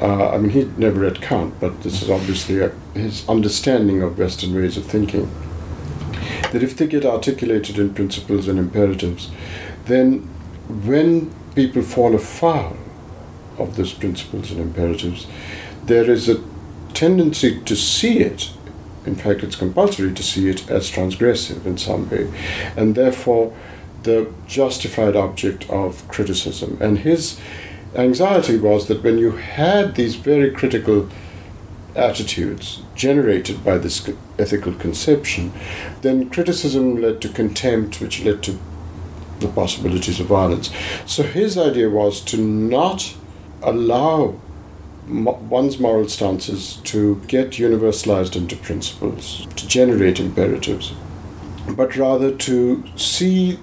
uh, 0.00 0.30
I 0.30 0.38
mean, 0.38 0.50
he 0.50 0.64
never 0.76 1.00
read 1.00 1.22
Kant, 1.22 1.54
but 1.60 1.84
this 1.84 2.02
is 2.02 2.10
obviously 2.10 2.58
a, 2.58 2.70
his 2.94 3.26
understanding 3.28 4.02
of 4.02 4.18
Western 4.18 4.56
ways 4.56 4.76
of 4.76 4.84
thinking 4.84 5.30
that 6.50 6.64
if 6.64 6.76
they 6.76 6.88
get 6.88 7.04
articulated 7.04 7.78
in 7.78 7.94
principles 7.94 8.48
and 8.48 8.58
imperatives, 8.58 9.30
then 9.84 10.22
when 10.84 11.32
people 11.54 11.80
fall 11.80 12.12
afoul 12.16 12.76
of 13.56 13.76
those 13.76 13.92
principles 13.92 14.50
and 14.50 14.60
imperatives, 14.60 15.28
there 15.84 16.10
is 16.10 16.28
a 16.28 16.42
tendency 16.92 17.60
to 17.60 17.76
see 17.76 18.18
it. 18.18 18.50
In 19.06 19.14
fact, 19.14 19.44
it's 19.44 19.54
compulsory 19.54 20.12
to 20.12 20.22
see 20.24 20.48
it 20.48 20.68
as 20.68 20.90
transgressive 20.90 21.64
in 21.64 21.78
some 21.78 22.10
way, 22.10 22.32
and 22.76 22.96
therefore 22.96 23.54
the 24.02 24.32
justified 24.46 25.14
object 25.14 25.70
of 25.70 26.06
criticism. 26.08 26.78
And 26.80 26.98
his 26.98 27.38
anxiety 27.94 28.58
was 28.58 28.88
that 28.88 29.02
when 29.02 29.18
you 29.18 29.32
had 29.32 29.94
these 29.94 30.16
very 30.16 30.50
critical 30.50 31.08
attitudes 31.94 32.82
generated 32.94 33.64
by 33.64 33.78
this 33.78 34.08
ethical 34.38 34.74
conception, 34.74 35.52
then 36.02 36.28
criticism 36.30 37.00
led 37.00 37.20
to 37.22 37.28
contempt, 37.28 38.00
which 38.00 38.22
led 38.22 38.42
to 38.42 38.58
the 39.40 39.48
possibilities 39.48 40.20
of 40.20 40.26
violence. 40.26 40.70
So 41.06 41.22
his 41.22 41.58
idea 41.58 41.88
was 41.88 42.20
to 42.22 42.36
not 42.36 43.14
allow 43.62 44.38
one's 45.08 45.78
moral 45.78 46.08
stances 46.08 46.80
to 46.84 47.22
get 47.28 47.52
universalized 47.52 48.34
into 48.36 48.56
principles, 48.56 49.46
to 49.56 49.66
generate 49.68 50.18
imperatives, 50.18 50.92
but 51.68 51.96
rather 51.96 52.34
to 52.34 52.84
see 52.96 53.58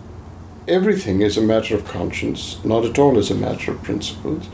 everything 0.67 1.21
is 1.21 1.37
a 1.37 1.41
matter 1.41 1.75
of 1.75 1.85
conscience, 1.85 2.63
not 2.63 2.85
at 2.85 2.99
all 2.99 3.17
as 3.17 3.31
a 3.31 3.35
matter 3.35 3.71
of 3.71 3.83
principles. 3.83 4.47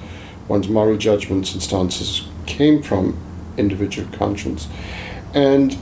One's 0.47 0.67
moral 0.67 0.97
judgments 0.97 1.53
and 1.53 1.61
stances 1.61 2.27
came 2.45 2.81
from 2.81 3.17
individual 3.57 4.09
conscience. 4.17 4.67
And 5.33 5.73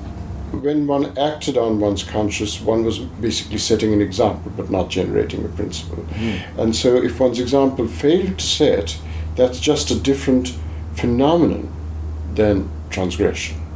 when 0.52 0.88
one 0.88 1.18
acted 1.18 1.58
on 1.58 1.80
one's 1.80 2.04
conscience, 2.04 2.62
one 2.62 2.84
was 2.84 3.00
basically 3.00 3.58
setting 3.58 3.94
an 3.94 4.02
example 4.02 4.52
but 4.56 4.70
not 4.70 4.90
generating 4.90 5.46
a 5.46 5.50
principle. 5.50 6.04
Hmm. 6.04 6.60
And 6.60 6.76
so, 6.76 6.96
if 6.96 7.20
one's 7.20 7.40
example 7.40 7.88
failed 7.88 8.40
to 8.40 8.46
set, 8.46 9.00
that's 9.36 9.60
just 9.60 9.92
a 9.92 9.96
different 10.00 10.58
phenomenon 10.96 11.72
than 12.34 12.70
transgression. 12.90 13.67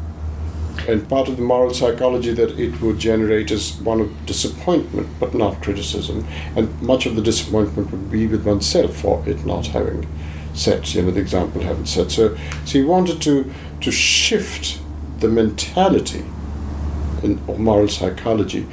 And 0.87 1.07
part 1.07 1.27
of 1.27 1.37
the 1.37 1.43
moral 1.43 1.73
psychology 1.73 2.33
that 2.33 2.59
it 2.59 2.81
would 2.81 2.99
generate 2.99 3.51
is 3.51 3.75
one 3.81 4.01
of 4.01 4.25
disappointment, 4.25 5.07
but 5.19 5.33
not 5.33 5.61
criticism. 5.61 6.25
And 6.55 6.81
much 6.81 7.05
of 7.05 7.15
the 7.15 7.21
disappointment 7.21 7.91
would 7.91 8.11
be 8.11 8.27
with 8.27 8.45
oneself 8.45 8.95
for 8.95 9.23
it 9.27 9.45
not 9.45 9.67
having 9.67 10.07
set, 10.53 10.93
you 10.93 11.01
know, 11.01 11.11
the 11.11 11.19
example 11.19 11.61
having 11.61 11.85
set. 11.85 12.11
So, 12.11 12.35
so 12.35 12.77
he 12.77 12.83
wanted 12.83 13.21
to, 13.23 13.51
to 13.81 13.91
shift 13.91 14.79
the 15.19 15.27
mentality 15.27 16.25
in, 17.23 17.39
moral 17.57 17.87
psychology 17.87 18.67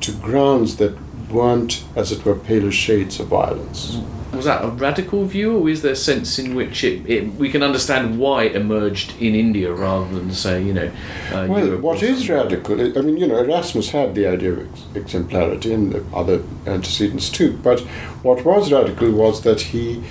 to 0.00 0.12
grounds 0.12 0.76
that 0.76 0.96
weren't, 1.30 1.84
as 1.96 2.12
it 2.12 2.24
were, 2.24 2.36
paler 2.36 2.70
shades 2.70 3.18
of 3.18 3.28
violence. 3.28 3.96
Mm. 3.96 4.23
Was 4.36 4.44
that 4.46 4.64
a 4.64 4.68
radical 4.68 5.24
view, 5.24 5.56
or 5.58 5.68
is 5.68 5.82
there 5.82 5.92
a 5.92 5.96
sense 5.96 6.38
in 6.38 6.54
which 6.54 6.82
it, 6.84 7.08
it 7.08 7.34
we 7.34 7.50
can 7.50 7.62
understand 7.62 8.18
why 8.18 8.44
it 8.44 8.56
emerged 8.56 9.14
in 9.20 9.34
India 9.34 9.72
rather 9.72 10.08
than 10.14 10.32
say, 10.32 10.62
you 10.62 10.72
know, 10.72 10.90
uh, 11.32 11.46
Well, 11.48 11.66
Europe 11.66 11.80
what 11.80 12.02
is 12.02 12.28
radical? 12.28 12.80
I 12.80 13.00
mean, 13.02 13.16
you 13.16 13.26
know, 13.26 13.38
Erasmus 13.38 13.90
had 13.90 14.14
the 14.14 14.26
idea 14.26 14.52
of 14.52 14.68
ex- 14.70 14.84
exemplarity 14.94 15.72
and 15.72 15.92
the 15.92 16.04
other 16.14 16.42
antecedents 16.66 17.30
too. 17.30 17.56
But 17.62 17.80
what 18.22 18.44
was 18.44 18.72
radical 18.72 19.10
was 19.10 19.42
that 19.42 19.60
he 19.60 20.02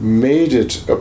made 0.00 0.52
it 0.52 0.88
a 0.88 1.00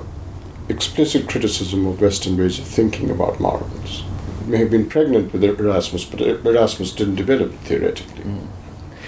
explicit 0.70 1.28
criticism 1.28 1.86
of 1.86 2.02
Western 2.02 2.38
ways 2.38 2.58
of 2.60 2.66
thinking 2.66 3.10
about 3.10 3.40
morals. 3.40 4.04
It 4.42 4.48
may 4.48 4.58
have 4.60 4.72
been 4.72 4.90
pregnant 4.90 5.34
with 5.34 5.44
Erasmus, 5.44 6.06
but 6.06 6.22
Erasmus 6.22 6.94
didn't 6.94 7.16
develop 7.16 7.54
it 7.54 7.60
theoretically. 7.60 8.24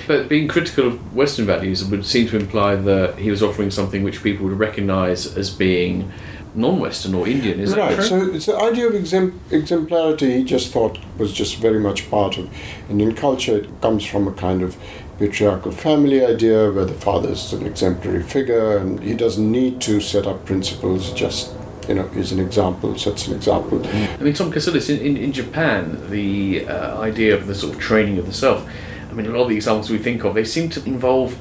But 0.07 0.29
being 0.29 0.47
critical 0.47 0.88
of 0.88 1.15
Western 1.15 1.45
values 1.45 1.83
would 1.83 2.05
seem 2.05 2.27
to 2.29 2.38
imply 2.38 2.75
that 2.75 3.17
he 3.17 3.31
was 3.31 3.41
offering 3.41 3.71
something 3.71 4.03
which 4.03 4.21
people 4.21 4.45
would 4.45 4.59
recognise 4.59 5.35
as 5.38 5.50
being 5.50 6.12
non-Western 6.55 7.13
or 7.13 7.27
Indian. 7.27 7.59
Is 7.59 7.75
right. 7.75 7.89
that 7.89 7.95
true? 7.95 8.03
So 8.05 8.33
it's 8.33 8.45
the 8.45 8.57
idea 8.57 8.88
of 8.88 8.93
exemp- 8.93 9.33
exemplarity 9.51 10.38
he 10.38 10.43
just 10.43 10.71
thought 10.71 10.97
was 11.17 11.33
just 11.33 11.57
very 11.57 11.79
much 11.79 12.09
part 12.09 12.38
of 12.38 12.50
Indian 12.89 13.13
culture. 13.13 13.57
It 13.57 13.81
comes 13.81 14.05
from 14.05 14.27
a 14.27 14.31
kind 14.31 14.62
of 14.62 14.77
patriarchal 15.19 15.71
family 15.71 16.25
idea 16.25 16.71
where 16.71 16.85
the 16.85 16.93
father 16.93 17.29
is 17.29 17.53
an 17.53 17.65
exemplary 17.65 18.24
figure 18.24 18.77
and 18.77 19.01
he 19.01 19.13
doesn't 19.13 19.50
need 19.50 19.81
to 19.81 20.00
set 20.00 20.27
up 20.27 20.45
principles, 20.45 21.12
just 21.13 21.53
you 21.88 21.95
know, 21.95 22.05
is 22.15 22.31
an 22.31 22.39
example, 22.39 22.97
sets 22.97 23.27
an 23.27 23.35
example. 23.35 23.85
I 23.88 24.17
mean, 24.17 24.33
Tom 24.33 24.51
Kasulis, 24.51 24.89
in, 24.89 25.05
in, 25.05 25.17
in 25.17 25.31
Japan, 25.31 26.09
the 26.09 26.65
uh, 26.67 27.00
idea 27.00 27.35
of 27.35 27.47
the 27.47 27.53
sort 27.53 27.74
of 27.75 27.79
training 27.79 28.17
of 28.17 28.25
the 28.25 28.33
self, 28.33 28.67
I 28.67 28.71
mean, 29.15 29.25
a 29.27 29.29
lot 29.29 29.43
of 29.43 29.50
the 29.50 29.55
examples 29.55 29.89
we 29.89 29.98
think 29.98 30.24
of, 30.24 30.34
they 30.34 30.43
seem 30.45 30.69
to 30.69 30.84
involve 30.86 31.38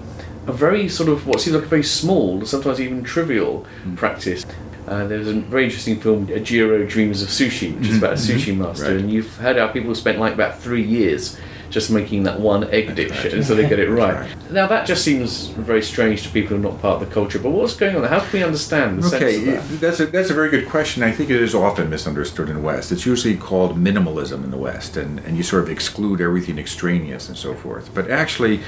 a 0.47 0.53
very 0.53 0.89
sort 0.89 1.09
of 1.09 1.27
what 1.27 1.41
seems 1.41 1.57
like 1.57 1.65
a 1.65 1.69
very 1.69 1.83
small, 1.83 2.45
sometimes 2.45 2.81
even 2.81 3.03
trivial 3.03 3.67
mm. 3.85 3.97
practice. 3.97 4.45
Uh, 4.87 5.07
there's 5.07 5.29
a 5.29 5.33
very 5.35 5.65
interesting 5.65 5.99
film, 5.99 6.27
Jiro 6.45 6.85
Dreams 6.87 7.23
of 7.23 7.29
Sushi, 7.29 7.75
which 7.75 7.89
is 7.89 7.97
mm-hmm. 7.97 8.05
about 8.05 8.13
a 8.13 8.17
sushi 8.17 8.53
mm-hmm. 8.53 8.63
master, 8.63 8.85
Right. 8.85 9.01
and 9.01 9.11
you've 9.11 9.35
heard 9.37 9.57
how 9.57 9.69
people 9.69 9.95
spent 9.95 10.19
like 10.19 10.35
about 10.35 10.59
three 10.59 10.83
years 10.83 11.39
just 11.75 11.91
making 11.91 12.23
that 12.23 12.39
one 12.39 12.63
egg 12.71 12.95
dish 12.95 13.45
so 13.45 13.55
they 13.57 13.69
get 13.69 13.81
it 13.81 13.91
right. 13.91 14.15
right. 14.15 14.51
Now 14.53 14.69
that 14.69 14.87
just 14.87 15.05
seems 15.05 15.49
very 15.49 15.83
strange 15.83 16.23
to 16.23 16.29
people 16.29 16.51
who 16.57 16.63
are 16.63 16.71
not 16.71 16.81
part 16.81 17.03
of 17.03 17.09
the 17.09 17.13
culture. 17.13 17.41
But 17.41 17.51
what's 17.51 17.75
going 17.75 17.97
on? 17.97 18.05
How 18.05 18.21
can 18.21 18.33
we 18.33 18.45
understand 18.45 19.03
the 19.03 19.09
Okay, 19.17 19.45
sense 19.45 19.65
of 19.65 19.71
that? 19.71 19.81
that's 19.81 20.01
a, 20.01 20.07
that's 20.07 20.31
a 20.31 20.35
very 20.35 20.51
good 20.51 20.69
question. 20.69 21.03
I 21.03 21.11
think 21.11 21.31
it 21.31 21.43
is 21.43 21.53
often 21.53 21.91
misunderstood 21.91 22.49
in 22.49 22.55
the 22.55 22.63
West. 22.63 22.93
It's 22.93 23.05
usually 23.05 23.37
called 23.37 23.77
minimalism 23.77 24.45
in 24.45 24.53
the 24.53 24.57
West, 24.57 24.97
and, 24.97 25.19
and 25.21 25.37
you 25.37 25.43
sort 25.43 25.65
of 25.65 25.69
exclude 25.69 26.21
everything 26.21 26.61
extraneous 26.61 27.29
and 27.29 27.37
so 27.37 27.55
forth. 27.55 27.93
But 27.93 28.09
actually, 28.09 28.61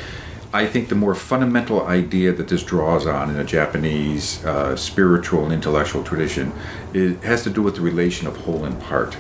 I 0.53 0.67
think 0.67 0.89
the 0.89 0.97
more 0.97 1.15
fundamental 1.15 1.87
idea 1.87 2.33
that 2.33 2.49
this 2.49 2.65
draws 2.65 3.07
on 3.07 3.31
in 3.31 3.37
a 3.37 3.45
Japanese 3.45 4.45
uh, 4.45 4.75
spiritual 4.75 5.45
and 5.45 5.53
intellectual 5.53 6.03
tradition 6.03 6.53
it 6.93 7.23
has 7.23 7.45
to 7.45 7.51
do 7.51 7.63
with 7.63 7.77
the 7.77 7.83
relation 7.83 8.27
of 8.27 8.37
whole 8.39 8.65
and 8.65 8.81
part. 8.81 9.17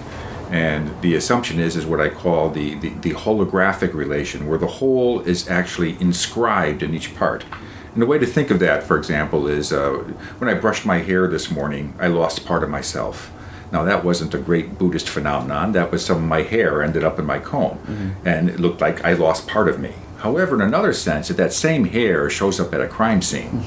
And 0.50 1.00
the 1.03 1.15
assumption 1.15 1.59
is 1.59 1.76
is 1.76 1.87
what 1.87 2.00
I 2.00 2.09
call 2.09 2.50
the, 2.50 2.75
the, 2.76 2.91
the 2.91 3.11
holographic 3.12 3.95
relation, 3.95 4.47
where 4.47 4.59
the 4.59 4.67
whole 4.67 5.21
is 5.23 5.49
actually 5.49 6.00
inscribed 6.00 6.83
in 6.83 6.95
each 6.95 7.17
part. 7.17 7.45
And 7.93 8.03
the 8.03 8.07
way 8.07 8.19
to 8.19 8.26
think 8.26 8.50
of 8.50 8.59
that, 8.61 8.83
for 8.83 8.97
example, 8.97 9.49
is 9.49 9.73
uh, 9.73 9.91
when 10.38 10.50
I 10.50 10.55
brushed 10.55 10.85
my 10.85 10.99
hair 10.99 11.26
this 11.26 11.50
morning, 11.50 11.95
I 11.99 12.09
lost 12.09 12.45
part 12.45 12.62
of 12.62 12.69
myself. 12.69 13.33
Now, 13.73 13.83
that 13.85 14.05
wasn't 14.05 14.35
a 14.35 14.38
great 14.38 14.79
Buddhist 14.79 15.09
phenomenon. 15.09 15.73
That 15.73 15.91
was 15.91 16.05
some 16.05 16.19
of 16.19 16.23
my 16.23 16.43
hair 16.43 16.83
ended 16.83 17.03
up 17.03 17.19
in 17.19 17.26
my 17.26 17.38
comb, 17.38 17.79
and 18.25 18.49
it 18.49 18.61
looked 18.61 18.81
like 18.81 19.05
I 19.05 19.15
lost 19.15 19.49
part 19.49 19.69
of 19.69 19.81
me. 19.81 19.93
However, 20.19 20.55
in 20.55 20.61
another 20.61 20.93
sense, 20.93 21.31
if 21.31 21.37
that 21.38 21.53
same 21.53 21.87
hair 21.87 22.31
shows 22.31 22.61
up 22.61 22.73
at 22.73 22.81
a 22.81 22.87
crime 22.87 23.23
scene, 23.23 23.65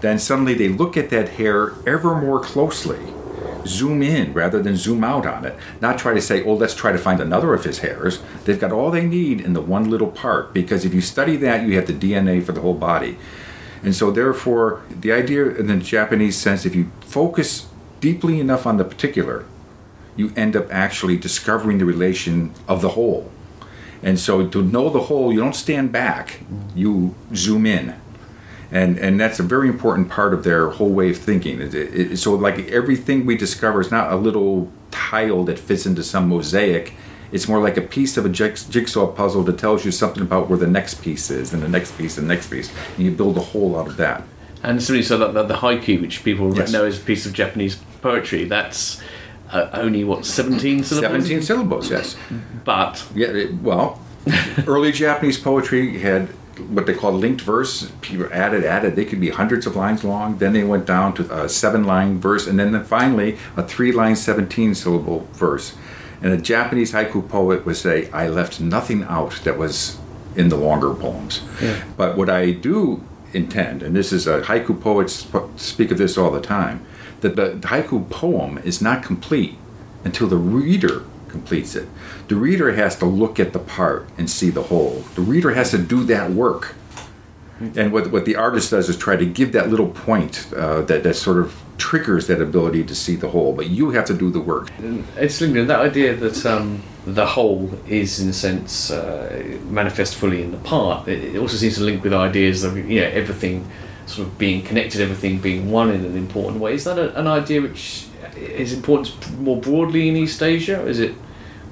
then 0.00 0.18
suddenly 0.18 0.54
they 0.54 0.68
look 0.68 0.96
at 0.96 1.10
that 1.10 1.30
hair 1.30 1.74
ever 1.86 2.20
more 2.20 2.40
closely, 2.40 2.98
zoom 3.66 4.02
in 4.02 4.32
rather 4.32 4.62
than 4.62 4.76
zoom 4.76 5.04
out 5.04 5.26
on 5.26 5.44
it, 5.44 5.56
not 5.80 5.98
try 5.98 6.14
to 6.14 6.20
say, 6.20 6.42
oh, 6.44 6.54
let's 6.54 6.74
try 6.74 6.92
to 6.92 6.98
find 6.98 7.20
another 7.20 7.54
of 7.54 7.64
his 7.64 7.78
hairs. 7.78 8.20
They've 8.44 8.60
got 8.60 8.72
all 8.72 8.90
they 8.90 9.04
need 9.04 9.40
in 9.40 9.52
the 9.52 9.60
one 9.60 9.90
little 9.90 10.10
part 10.10 10.52
because 10.52 10.84
if 10.84 10.94
you 10.94 11.00
study 11.00 11.36
that, 11.36 11.66
you 11.66 11.76
have 11.76 11.86
the 11.86 11.92
DNA 11.92 12.44
for 12.44 12.52
the 12.52 12.60
whole 12.60 12.74
body. 12.74 13.18
And 13.82 13.94
so, 13.94 14.10
therefore, 14.10 14.82
the 14.90 15.12
idea 15.12 15.46
in 15.46 15.66
the 15.66 15.76
Japanese 15.76 16.36
sense, 16.36 16.64
if 16.64 16.74
you 16.74 16.90
focus 17.00 17.68
deeply 18.00 18.40
enough 18.40 18.66
on 18.66 18.78
the 18.78 18.84
particular, 18.84 19.44
you 20.16 20.32
end 20.34 20.56
up 20.56 20.72
actually 20.72 21.16
discovering 21.16 21.78
the 21.78 21.84
relation 21.84 22.52
of 22.66 22.80
the 22.80 22.90
whole. 22.90 23.30
And 24.02 24.18
so, 24.18 24.46
to 24.48 24.62
know 24.62 24.88
the 24.88 25.02
whole, 25.02 25.32
you 25.32 25.40
don't 25.40 25.54
stand 25.54 25.92
back, 25.92 26.40
you 26.74 27.14
zoom 27.34 27.66
in 27.66 27.94
and 28.76 28.90
and 29.06 29.12
that's 29.22 29.38
a 29.44 29.46
very 29.54 29.68
important 29.74 30.06
part 30.18 30.32
of 30.36 30.40
their 30.48 30.62
whole 30.76 30.92
way 31.00 31.08
of 31.14 31.18
thinking. 31.28 31.56
It, 31.60 31.74
it, 31.74 32.16
so 32.24 32.28
like 32.46 32.56
everything 32.80 33.18
we 33.30 33.36
discover 33.46 33.78
is 33.80 33.90
not 33.90 34.06
a 34.16 34.16
little 34.26 34.52
tile 34.90 35.42
that 35.48 35.58
fits 35.68 35.84
into 35.86 36.02
some 36.02 36.24
mosaic. 36.28 36.86
It's 37.32 37.48
more 37.48 37.60
like 37.66 37.76
a 37.84 37.86
piece 37.96 38.16
of 38.18 38.24
a 38.24 38.28
jigsaw 38.74 39.06
puzzle 39.20 39.42
that 39.48 39.58
tells 39.58 39.84
you 39.84 39.92
something 39.92 40.22
about 40.22 40.48
where 40.48 40.58
the 40.66 40.72
next 40.78 40.94
piece 41.06 41.26
is, 41.40 41.52
and 41.52 41.60
the 41.62 41.68
next 41.68 41.90
piece, 41.98 42.18
and 42.18 42.24
the 42.30 42.34
next 42.34 42.48
piece, 42.50 42.68
and 42.96 43.04
you 43.04 43.10
build 43.22 43.36
a 43.36 43.40
whole 43.52 43.72
out 43.78 43.88
of 43.88 43.96
that. 43.96 44.22
And 44.62 44.82
similarly, 44.82 45.04
so 45.04 45.18
that, 45.18 45.34
that 45.34 45.48
the 45.48 45.54
haiku, 45.64 46.00
which 46.00 46.22
people 46.24 46.56
Yes. 46.56 46.72
know 46.72 46.84
as 46.86 46.98
a 46.98 47.04
piece 47.04 47.26
of 47.26 47.32
Japanese 47.32 47.76
poetry, 48.00 48.44
that's 48.44 49.00
uh, 49.50 49.68
only 49.84 50.02
what 50.04 50.24
seventeen 50.24 50.84
syllables. 50.84 51.12
Seventeen 51.12 51.42
syllables, 51.42 51.90
yes. 51.90 52.16
But 52.64 52.94
Yeah, 53.14 53.42
it, 53.42 53.54
well, 53.62 53.88
early 54.66 54.92
Japanese 54.92 55.38
poetry 55.38 55.98
had 55.98 56.28
what 56.58 56.86
they 56.86 56.94
call 56.94 57.12
linked 57.12 57.42
verse. 57.42 57.90
People 58.00 58.28
added, 58.32 58.64
added. 58.64 58.96
They 58.96 59.04
could 59.04 59.20
be 59.20 59.30
hundreds 59.30 59.66
of 59.66 59.76
lines 59.76 60.04
long. 60.04 60.38
Then 60.38 60.52
they 60.52 60.64
went 60.64 60.86
down 60.86 61.14
to 61.14 61.44
a 61.44 61.48
seven-line 61.48 62.20
verse, 62.20 62.46
and 62.46 62.58
then 62.58 62.82
finally 62.84 63.38
a 63.56 63.62
three-line, 63.62 64.16
seventeen-syllable 64.16 65.28
verse. 65.32 65.74
And 66.22 66.32
a 66.32 66.38
Japanese 66.38 66.92
haiku 66.92 67.28
poet 67.28 67.66
would 67.66 67.76
say, 67.76 68.10
"I 68.12 68.28
left 68.28 68.60
nothing 68.60 69.04
out 69.04 69.40
that 69.44 69.58
was 69.58 69.98
in 70.34 70.48
the 70.48 70.56
longer 70.56 70.94
poems." 70.94 71.42
But 71.96 72.16
what 72.16 72.30
I 72.30 72.52
do 72.52 73.02
intend, 73.32 73.82
and 73.82 73.94
this 73.94 74.12
is 74.12 74.26
a 74.26 74.40
haiku 74.42 74.80
poets 74.80 75.26
speak 75.56 75.90
of 75.90 75.98
this 75.98 76.16
all 76.16 76.30
the 76.30 76.40
time, 76.40 76.80
that 77.20 77.36
the 77.36 77.58
haiku 77.68 78.08
poem 78.08 78.58
is 78.64 78.80
not 78.80 79.02
complete 79.02 79.58
until 80.04 80.26
the 80.26 80.36
reader 80.36 81.02
completes 81.36 81.74
it. 81.76 81.88
The 82.28 82.36
reader 82.36 82.74
has 82.74 82.96
to 82.98 83.06
look 83.06 83.38
at 83.38 83.52
the 83.52 83.58
part 83.58 84.08
and 84.18 84.28
see 84.38 84.50
the 84.50 84.64
whole. 84.70 85.04
The 85.14 85.26
reader 85.34 85.52
has 85.52 85.70
to 85.70 85.78
do 85.78 86.04
that 86.04 86.30
work. 86.30 86.74
And 87.74 87.90
what, 87.90 88.12
what 88.12 88.26
the 88.26 88.36
artist 88.36 88.70
does 88.70 88.86
is 88.90 88.98
try 88.98 89.16
to 89.16 89.24
give 89.24 89.52
that 89.52 89.70
little 89.70 89.88
point 89.88 90.34
uh, 90.54 90.82
that, 90.82 91.02
that 91.04 91.14
sort 91.14 91.38
of 91.38 91.48
triggers 91.78 92.26
that 92.26 92.40
ability 92.42 92.84
to 92.84 92.94
see 92.94 93.16
the 93.16 93.28
whole. 93.28 93.52
But 93.54 93.66
you 93.70 93.90
have 93.96 94.04
to 94.06 94.14
do 94.14 94.30
the 94.30 94.40
work. 94.40 94.68
it's 95.16 95.40
linked 95.40 95.68
that 95.68 95.80
idea 95.80 96.14
that 96.16 96.44
um, 96.44 96.82
the 97.06 97.24
whole 97.24 97.70
is, 97.88 98.20
in 98.20 98.28
a 98.28 98.34
sense, 98.34 98.90
uh, 98.90 99.58
manifest 99.70 100.16
fully 100.16 100.42
in 100.42 100.50
the 100.50 100.58
part. 100.58 101.08
It, 101.08 101.34
it 101.34 101.38
also 101.38 101.56
seems 101.56 101.76
to 101.76 101.84
link 101.84 102.04
with 102.04 102.12
ideas 102.12 102.62
of 102.62 102.76
you 102.76 103.00
know 103.00 103.08
everything 103.08 103.66
sort 104.04 104.28
of 104.28 104.36
being 104.36 104.62
connected, 104.62 105.00
everything 105.00 105.38
being 105.40 105.70
one 105.70 105.88
in 105.90 106.04
an 106.04 106.16
important 106.16 106.60
way. 106.60 106.74
Is 106.74 106.84
that 106.84 106.98
a, 106.98 107.18
an 107.18 107.26
idea 107.26 107.62
which 107.62 108.06
is 108.36 108.72
important 108.72 109.08
more 109.40 109.58
broadly 109.60 110.08
in 110.10 110.16
East 110.16 110.42
Asia, 110.42 110.84
is 110.86 111.00
it 111.00 111.14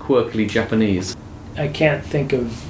quirkily 0.04 0.48
Japanese? 0.48 1.16
I 1.56 1.68
can't 1.68 2.04
think 2.04 2.32
of 2.32 2.64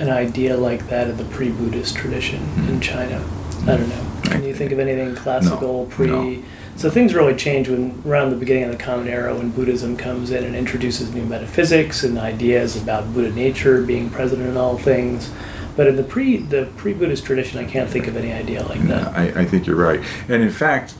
an 0.00 0.10
idea 0.10 0.56
like 0.56 0.88
that 0.88 1.08
of 1.08 1.18
the 1.18 1.24
pre-Buddhist 1.24 1.96
tradition 1.96 2.42
in 2.42 2.74
hmm. 2.74 2.80
China. 2.80 3.24
I 3.62 3.76
don't 3.76 3.88
know. 3.88 4.12
Can 4.24 4.44
you 4.44 4.54
think 4.54 4.72
of 4.72 4.78
anything 4.78 5.14
classical 5.14 5.84
No, 5.84 5.90
pre 5.90 6.06
no. 6.08 6.42
So 6.74 6.90
things 6.90 7.14
really 7.14 7.36
change 7.36 7.68
when 7.68 8.02
around 8.06 8.30
the 8.30 8.36
beginning 8.36 8.64
of 8.64 8.72
the 8.72 8.82
Common 8.82 9.06
Era 9.06 9.36
when 9.36 9.50
Buddhism 9.50 9.96
comes 9.96 10.30
in 10.30 10.42
and 10.42 10.56
introduces 10.56 11.12
new 11.14 11.24
metaphysics 11.24 12.02
and 12.02 12.18
ideas 12.18 12.80
about 12.80 13.12
Buddha 13.12 13.30
nature 13.30 13.82
being 13.82 14.08
present 14.10 14.42
in 14.42 14.56
all 14.56 14.78
things. 14.78 15.30
But 15.76 15.86
in 15.86 15.96
the 15.96 16.02
pre 16.02 16.38
the 16.38 16.68
pre 16.76 16.94
Buddhist 16.94 17.24
tradition, 17.24 17.58
I 17.58 17.64
can't 17.64 17.88
think 17.88 18.06
of 18.06 18.16
any 18.16 18.32
idea 18.32 18.64
like 18.64 18.80
that. 18.88 19.16
I, 19.16 19.42
I 19.42 19.44
think 19.44 19.66
you're 19.66 19.76
right. 19.76 20.00
And 20.28 20.42
in 20.42 20.50
fact, 20.50 20.94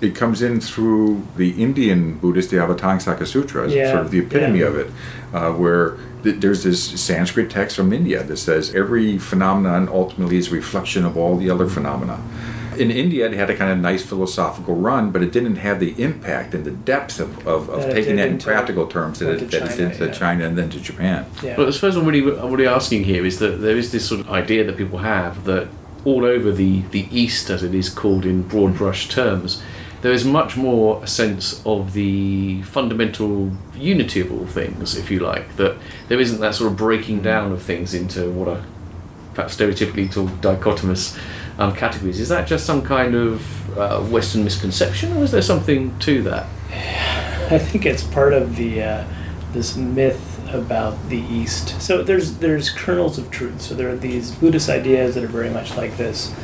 it 0.00 0.14
comes 0.14 0.42
in 0.42 0.60
through 0.60 1.26
the 1.36 1.62
Indian 1.62 2.18
Buddhist, 2.18 2.50
the 2.50 2.56
Avatamsaka 2.56 3.26
Sutra, 3.26 3.68
Yeah, 3.68 3.92
sort 3.92 4.04
of 4.06 4.10
the 4.10 4.18
epitome 4.18 4.60
yeah. 4.60 4.66
of 4.66 4.76
it, 4.76 4.90
uh, 5.32 5.52
where 5.52 5.96
th- 6.22 6.36
there's 6.40 6.64
this 6.64 7.00
Sanskrit 7.00 7.50
text 7.50 7.76
from 7.76 7.92
India 7.92 8.22
that 8.22 8.36
says 8.36 8.74
every 8.74 9.18
phenomenon 9.18 9.88
ultimately 9.88 10.36
is 10.36 10.48
a 10.48 10.54
reflection 10.54 11.04
of 11.04 11.16
all 11.16 11.36
the 11.36 11.50
other 11.50 11.66
phenomena. 11.66 12.20
In 12.78 12.90
India, 12.90 13.24
it 13.24 13.32
had 13.32 13.48
a 13.48 13.56
kind 13.56 13.72
of 13.72 13.78
nice 13.78 14.04
philosophical 14.04 14.74
run, 14.74 15.10
but 15.10 15.22
it 15.22 15.32
didn't 15.32 15.56
have 15.56 15.80
the 15.80 15.94
impact 16.02 16.52
and 16.52 16.62
the 16.66 16.72
depth 16.72 17.18
of, 17.20 17.48
of, 17.48 17.70
of 17.70 17.82
That 17.84 17.94
taking 17.94 18.16
that 18.16 18.28
in 18.28 18.38
practical 18.38 18.86
terms 18.86 19.20
that 19.20 19.30
it, 19.30 19.38
to 19.38 19.44
that 19.46 19.54
it 19.54 19.60
China, 19.60 19.76
did 19.76 19.98
to 19.98 20.06
yeah. 20.06 20.12
China 20.12 20.44
and 20.44 20.58
then 20.58 20.68
to 20.68 20.80
Japan. 20.80 21.24
Yeah. 21.42 21.56
But 21.56 21.68
I 21.68 21.70
suppose 21.70 21.96
I'm 21.96 22.04
really, 22.04 22.38
I'm 22.38 22.50
really 22.50 22.66
asking 22.66 23.04
here 23.04 23.24
is 23.24 23.38
that 23.38 23.62
there 23.62 23.78
is 23.78 23.92
this 23.92 24.06
sort 24.06 24.20
of 24.20 24.28
idea 24.28 24.62
that 24.64 24.76
people 24.76 24.98
have 24.98 25.44
that 25.46 25.68
all 26.04 26.26
over 26.26 26.52
the, 26.52 26.82
the 26.90 27.08
East, 27.10 27.48
as 27.48 27.62
it 27.62 27.74
is 27.74 27.88
called 27.88 28.26
in 28.26 28.42
broad 28.42 28.76
brush 28.76 29.08
terms, 29.08 29.62
there 30.02 30.12
is 30.12 30.24
much 30.24 30.56
more 30.56 31.02
a 31.02 31.06
sense 31.06 31.64
of 31.64 31.92
the 31.92 32.62
fundamental 32.62 33.50
unity 33.74 34.20
of 34.20 34.30
all 34.30 34.46
things, 34.46 34.96
if 34.96 35.10
you 35.10 35.20
like. 35.20 35.56
That 35.56 35.76
there 36.08 36.20
isn't 36.20 36.40
that 36.40 36.54
sort 36.54 36.70
of 36.70 36.76
breaking 36.76 37.22
down 37.22 37.52
of 37.52 37.62
things 37.62 37.94
into 37.94 38.30
what 38.30 38.48
are 38.48 38.64
perhaps 39.34 39.56
stereotypically 39.56 40.12
called 40.12 40.40
dichotomous 40.40 41.18
um, 41.58 41.74
categories. 41.74 42.20
Is 42.20 42.28
that 42.28 42.46
just 42.46 42.66
some 42.66 42.82
kind 42.82 43.14
of 43.14 43.78
uh, 43.78 44.00
Western 44.02 44.44
misconception, 44.44 45.16
or 45.16 45.24
is 45.24 45.30
there 45.30 45.42
something 45.42 45.98
to 46.00 46.22
that? 46.22 46.46
I 47.52 47.58
think 47.58 47.86
it's 47.86 48.02
part 48.02 48.32
of 48.32 48.56
the 48.56 48.82
uh, 48.82 49.04
this 49.52 49.76
myth 49.76 50.32
about 50.52 51.08
the 51.08 51.18
East. 51.18 51.80
So 51.80 52.02
there's 52.02 52.38
there's 52.38 52.70
kernels 52.70 53.18
of 53.18 53.30
truth. 53.30 53.60
So 53.60 53.74
there 53.74 53.88
are 53.90 53.96
these 53.96 54.32
Buddhist 54.32 54.68
ideas 54.68 55.14
that 55.14 55.24
are 55.24 55.28
very 55.28 55.50
much 55.50 55.76
like 55.76 55.96
this, 55.96 56.34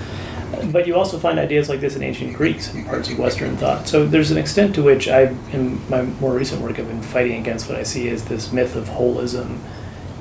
but 0.71 0.87
you 0.87 0.95
also 0.95 1.19
find 1.19 1.39
ideas 1.39 1.69
like 1.69 1.81
this 1.81 1.97
in 1.97 2.03
ancient 2.03 2.35
Greeks 2.35 2.73
and 2.73 2.87
parts 2.87 3.11
of 3.11 3.19
Western 3.19 3.57
thought. 3.57 3.89
So 3.89 4.07
there's 4.07 4.31
an 4.31 4.39
extent 4.39 4.75
to 4.77 4.83
which 4.83 5.09
I, 5.09 5.35
in 5.53 5.81
my 5.89 6.03
more 6.03 6.35
recent 6.35 6.61
work, 6.61 6.79
I've 6.79 6.89
been 6.89 7.03
fighting 7.03 7.41
against 7.41 7.69
what 7.69 7.79
I 7.79 7.83
see 7.83 8.09
as 8.09 8.25
this 8.25 8.53
myth 8.53 8.77
of 8.77 8.89
holism 8.89 9.59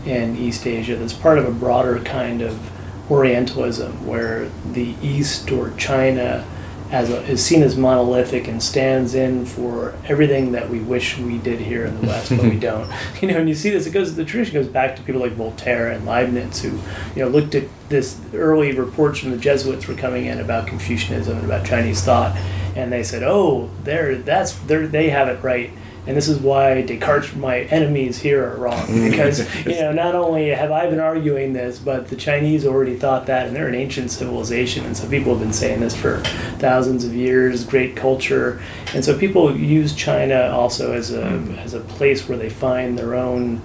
in 0.05 0.35
East 0.35 0.65
Asia. 0.65 0.95
That's 0.95 1.13
part 1.13 1.37
of 1.37 1.45
a 1.45 1.51
broader 1.51 1.99
kind 1.99 2.41
of 2.41 2.71
Orientalism, 3.09 4.07
where 4.07 4.49
the 4.71 4.95
East 5.01 5.51
or 5.51 5.71
China 5.71 6.47
as 6.91 7.09
a, 7.09 7.23
is 7.23 7.43
seen 7.43 7.63
as 7.63 7.77
monolithic 7.77 8.47
and 8.47 8.61
stands 8.61 9.15
in 9.15 9.45
for 9.45 9.95
everything 10.05 10.51
that 10.51 10.69
we 10.69 10.79
wish 10.79 11.17
we 11.17 11.37
did 11.37 11.59
here 11.59 11.85
in 11.85 11.99
the 12.01 12.07
West, 12.07 12.29
but 12.29 12.43
we 12.43 12.59
don't. 12.59 12.91
You 13.21 13.29
know, 13.29 13.37
and 13.37 13.47
you 13.47 13.55
see 13.55 13.69
this. 13.69 13.87
It 13.87 13.91
goes. 13.91 14.15
The 14.15 14.25
tradition 14.25 14.53
goes 14.53 14.67
back 14.67 14.95
to 14.97 15.01
people 15.01 15.21
like 15.21 15.31
Voltaire 15.31 15.89
and 15.89 16.05
Leibniz, 16.05 16.61
who 16.61 16.71
you 17.15 17.23
know 17.23 17.29
looked 17.29 17.55
at 17.55 17.63
this 17.89 18.19
early 18.33 18.73
reports 18.73 19.19
from 19.19 19.31
the 19.31 19.37
Jesuits 19.37 19.87
were 19.87 19.95
coming 19.95 20.25
in 20.25 20.39
about 20.39 20.67
Confucianism 20.67 21.37
and 21.37 21.45
about 21.45 21.65
Chinese 21.65 22.03
thought, 22.03 22.35
and 22.75 22.91
they 22.91 23.03
said, 23.03 23.23
"Oh, 23.23 23.69
there, 23.83 24.15
that's 24.15 24.53
there. 24.53 24.85
They 24.85 25.09
have 25.09 25.29
it 25.29 25.41
right." 25.41 25.71
And 26.07 26.17
this 26.17 26.27
is 26.27 26.39
why 26.39 26.81
Descartes, 26.81 27.35
my 27.35 27.59
enemies 27.61 28.19
here, 28.19 28.43
are 28.43 28.55
wrong 28.57 28.87
because 29.09 29.47
you 29.65 29.79
know 29.79 29.91
not 29.91 30.15
only 30.15 30.49
have 30.49 30.71
I 30.71 30.89
been 30.89 30.99
arguing 30.99 31.53
this, 31.53 31.77
but 31.77 32.07
the 32.07 32.15
Chinese 32.15 32.65
already 32.65 32.95
thought 32.95 33.27
that, 33.27 33.47
and 33.47 33.55
they're 33.55 33.67
an 33.67 33.75
ancient 33.75 34.09
civilization, 34.09 34.85
and 34.85 34.97
so 34.97 35.07
people 35.07 35.33
have 35.33 35.41
been 35.41 35.53
saying 35.53 35.79
this 35.79 35.95
for 35.95 36.21
thousands 36.57 37.05
of 37.05 37.13
years. 37.13 37.63
Great 37.63 37.95
culture, 37.95 38.61
and 38.93 39.05
so 39.05 39.17
people 39.17 39.55
use 39.55 39.95
China 39.95 40.49
also 40.51 40.93
as 40.93 41.11
a 41.11 41.29
hmm. 41.29 41.53
as 41.59 41.73
a 41.73 41.81
place 41.81 42.27
where 42.27 42.37
they 42.37 42.49
find 42.49 42.97
their 42.97 43.13
own 43.13 43.61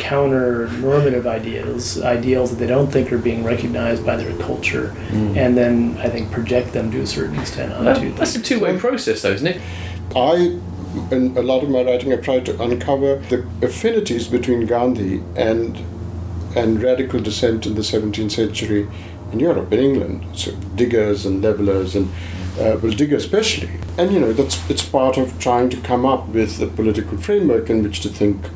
counter 0.00 0.66
normative 0.78 1.26
ideals, 1.26 2.00
ideals 2.00 2.50
that 2.50 2.56
they 2.56 2.66
don't 2.66 2.90
think 2.90 3.12
are 3.12 3.18
being 3.18 3.44
recognized 3.44 4.04
by 4.04 4.16
their 4.16 4.36
culture, 4.38 4.88
hmm. 4.88 5.36
and 5.36 5.56
then 5.56 5.96
I 5.98 6.08
think 6.08 6.30
project 6.30 6.72
them 6.72 6.90
to 6.90 7.00
a 7.00 7.06
certain 7.06 7.38
extent 7.38 7.72
onto. 7.72 8.12
That's 8.14 8.34
a 8.34 8.42
two 8.42 8.60
way 8.60 8.76
process, 8.78 9.22
though, 9.22 9.32
isn't 9.32 9.46
it? 9.46 9.60
I, 10.16 10.58
in 11.10 11.36
a 11.36 11.42
lot 11.42 11.62
of 11.62 11.70
my 11.70 11.82
writing, 11.82 12.12
I've 12.12 12.22
tried 12.22 12.46
to 12.46 12.62
uncover 12.62 13.16
the 13.16 13.46
affinities 13.62 14.28
between 14.28 14.66
Gandhi 14.66 15.22
and 15.36 15.78
and 16.56 16.82
radical 16.82 17.20
dissent 17.20 17.64
in 17.64 17.76
the 17.76 17.80
17th 17.80 18.32
century 18.32 18.88
in 19.32 19.38
Europe, 19.38 19.72
in 19.72 19.78
England. 19.78 20.26
So 20.34 20.52
diggers 20.74 21.24
and 21.24 21.40
levelers, 21.42 21.94
and 21.94 22.08
uh, 22.58 22.76
well, 22.82 22.92
digger 22.92 23.16
especially. 23.16 23.70
And 23.96 24.12
you 24.12 24.18
know, 24.18 24.32
that's 24.32 24.68
it's 24.68 24.84
part 24.84 25.16
of 25.16 25.38
trying 25.38 25.70
to 25.70 25.76
come 25.78 26.04
up 26.04 26.28
with 26.28 26.60
a 26.60 26.66
political 26.66 27.18
framework 27.18 27.70
in 27.70 27.82
which 27.82 28.00
to 28.00 28.08
think 28.08 28.48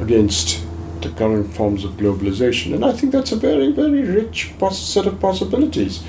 against 0.00 0.64
the 1.02 1.10
current 1.10 1.52
forms 1.52 1.84
of 1.84 1.92
globalization. 1.92 2.74
And 2.74 2.84
I 2.84 2.92
think 2.92 3.12
that's 3.12 3.32
a 3.32 3.36
very, 3.36 3.70
very 3.72 4.02
rich 4.02 4.52
pos- 4.58 4.78
set 4.78 5.06
of 5.06 5.20
possibilities 5.20 6.02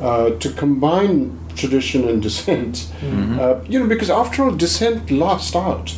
uh, 0.00 0.30
to 0.30 0.50
combine 0.50 1.38
tradition 1.56 2.08
and 2.08 2.22
dissent. 2.22 2.92
Uh, 3.02 3.60
you 3.68 3.78
know, 3.78 3.86
because 3.86 4.10
after 4.10 4.44
all, 4.44 4.50
dissent 4.50 5.10
lost 5.10 5.54
out. 5.56 5.96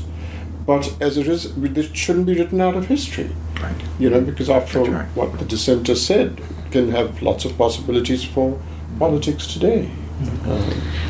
But 0.67 0.97
as 1.01 1.17
it 1.17 1.29
is, 1.29 1.57
it 1.57 1.97
shouldn't 1.97 2.27
be 2.27 2.35
written 2.35 2.61
out 2.61 2.75
of 2.75 2.87
history. 2.87 3.31
Right. 3.61 3.77
You 3.99 4.11
know, 4.11 4.21
because 4.21 4.51
after 4.51 4.81
all, 4.81 4.87
what 5.15 5.39
the 5.39 5.45
dissenter 5.45 5.95
said 5.95 6.41
can 6.71 6.91
have 6.91 7.23
lots 7.23 7.45
of 7.45 7.57
possibilities 7.57 8.25
for 8.25 8.61
politics 8.99 9.47
today. 9.47 9.91
Uh, 10.45 10.63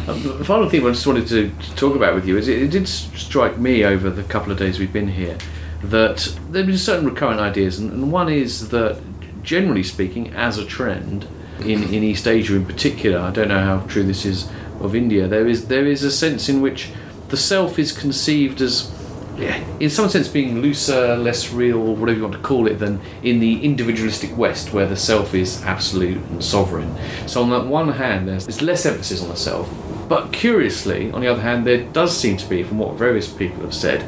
Um, 0.08 0.22
the 0.22 0.44
final 0.44 0.68
thing 0.68 0.86
I 0.86 0.90
just 0.90 1.06
wanted 1.06 1.26
to, 1.28 1.50
to 1.50 1.74
talk 1.74 1.96
about 1.96 2.14
with 2.14 2.26
you 2.28 2.38
is 2.38 2.46
it, 2.46 2.62
it 2.62 2.70
did 2.70 2.86
strike 2.86 3.58
me 3.58 3.84
over 3.84 4.08
the 4.08 4.22
couple 4.22 4.52
of 4.52 4.58
days 4.58 4.78
we've 4.78 4.92
been 4.92 5.08
here 5.08 5.36
that 5.82 6.36
there 6.50 6.62
have 6.62 6.66
been 6.66 6.78
certain 6.78 7.06
recurrent 7.06 7.40
ideas, 7.40 7.80
and, 7.80 7.92
and 7.92 8.12
one 8.12 8.28
is 8.28 8.68
that 8.68 9.00
generally 9.42 9.82
speaking, 9.82 10.32
as 10.34 10.58
a 10.58 10.64
trend 10.64 11.26
in, 11.60 11.82
in 11.84 12.02
East 12.02 12.26
Asia 12.26 12.56
in 12.56 12.66
particular, 12.66 13.18
I 13.18 13.30
don't 13.30 13.48
know 13.48 13.62
how 13.62 13.86
true 13.86 14.02
this 14.02 14.24
is 14.24 14.48
of 14.80 14.94
India, 14.94 15.26
there 15.26 15.46
is 15.46 15.68
there 15.68 15.86
is 15.86 16.02
a 16.02 16.10
sense 16.10 16.48
in 16.48 16.60
which 16.60 16.90
the 17.28 17.36
self 17.36 17.78
is 17.78 17.92
conceived 17.92 18.60
as 18.60 18.92
yeah, 19.38 19.62
in 19.80 19.90
some 19.90 20.08
sense 20.08 20.28
being 20.28 20.62
looser, 20.62 21.16
less 21.16 21.52
real, 21.52 21.94
whatever 21.94 22.16
you 22.16 22.22
want 22.22 22.34
to 22.34 22.40
call 22.40 22.66
it, 22.66 22.78
than 22.78 23.00
in 23.22 23.38
the 23.38 23.62
individualistic 23.64 24.36
West, 24.36 24.72
where 24.72 24.86
the 24.86 24.96
self 24.96 25.34
is 25.34 25.62
absolute 25.62 26.16
and 26.16 26.42
sovereign. 26.42 26.96
So 27.26 27.42
on 27.42 27.50
that 27.50 27.66
one 27.66 27.90
hand, 27.90 28.28
there's, 28.28 28.46
there's 28.46 28.62
less 28.62 28.86
emphasis 28.86 29.22
on 29.22 29.28
the 29.28 29.36
self, 29.36 29.70
but 30.08 30.32
curiously, 30.32 31.10
on 31.10 31.20
the 31.20 31.26
other 31.26 31.42
hand, 31.42 31.66
there 31.66 31.84
does 31.84 32.16
seem 32.16 32.36
to 32.38 32.48
be, 32.48 32.62
from 32.62 32.78
what 32.78 32.94
various 32.94 33.30
people 33.30 33.62
have 33.62 33.74
said, 33.74 34.06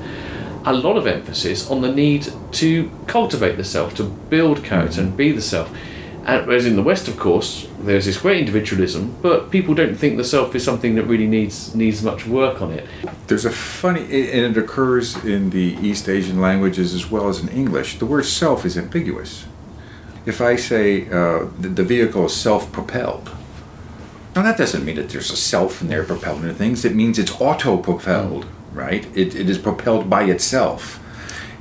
a 0.64 0.72
lot 0.72 0.96
of 0.96 1.06
emphasis 1.06 1.70
on 1.70 1.82
the 1.82 1.92
need 1.92 2.32
to 2.52 2.90
cultivate 3.06 3.56
the 3.56 3.64
self, 3.64 3.94
to 3.96 4.04
build 4.04 4.64
character 4.64 5.00
and 5.00 5.16
be 5.16 5.32
the 5.32 5.42
self. 5.42 5.74
And 6.28 6.46
whereas 6.46 6.66
in 6.66 6.76
the 6.76 6.82
West, 6.82 7.08
of 7.08 7.18
course, 7.18 7.66
there's 7.80 8.04
this 8.04 8.18
great 8.18 8.38
individualism, 8.38 9.16
but 9.22 9.50
people 9.50 9.74
don't 9.74 9.94
think 9.94 10.18
the 10.18 10.24
self 10.24 10.54
is 10.54 10.62
something 10.62 10.94
that 10.96 11.04
really 11.04 11.26
needs 11.26 11.74
needs 11.74 12.02
much 12.02 12.26
work 12.26 12.60
on 12.60 12.70
it. 12.70 12.86
There's 13.28 13.46
a 13.46 13.50
funny, 13.50 14.02
and 14.02 14.54
it 14.54 14.58
occurs 14.58 15.16
in 15.24 15.48
the 15.48 15.78
East 15.80 16.06
Asian 16.06 16.38
languages 16.38 16.92
as 16.92 17.10
well 17.10 17.30
as 17.30 17.40
in 17.40 17.48
English. 17.48 17.98
The 17.98 18.04
word 18.04 18.26
self 18.26 18.66
is 18.66 18.76
ambiguous. 18.76 19.46
If 20.26 20.42
I 20.42 20.56
say 20.56 21.08
uh, 21.08 21.46
the, 21.58 21.82
vehicle 21.82 22.26
is 22.26 22.36
self 22.36 22.70
propelled, 22.72 23.30
now 24.36 24.42
that 24.42 24.58
doesn't 24.58 24.84
mean 24.84 24.96
that 24.96 25.08
there's 25.08 25.30
a 25.30 25.36
self 25.36 25.80
in 25.80 25.88
there 25.88 26.04
propelling 26.04 26.42
the 26.42 26.52
things. 26.52 26.84
It 26.84 26.94
means 26.94 27.18
it's 27.18 27.40
auto 27.40 27.78
propelled, 27.78 28.44
right? 28.74 29.06
It, 29.16 29.34
it 29.34 29.48
is 29.48 29.56
propelled 29.56 30.10
by 30.10 30.24
itself. 30.24 31.00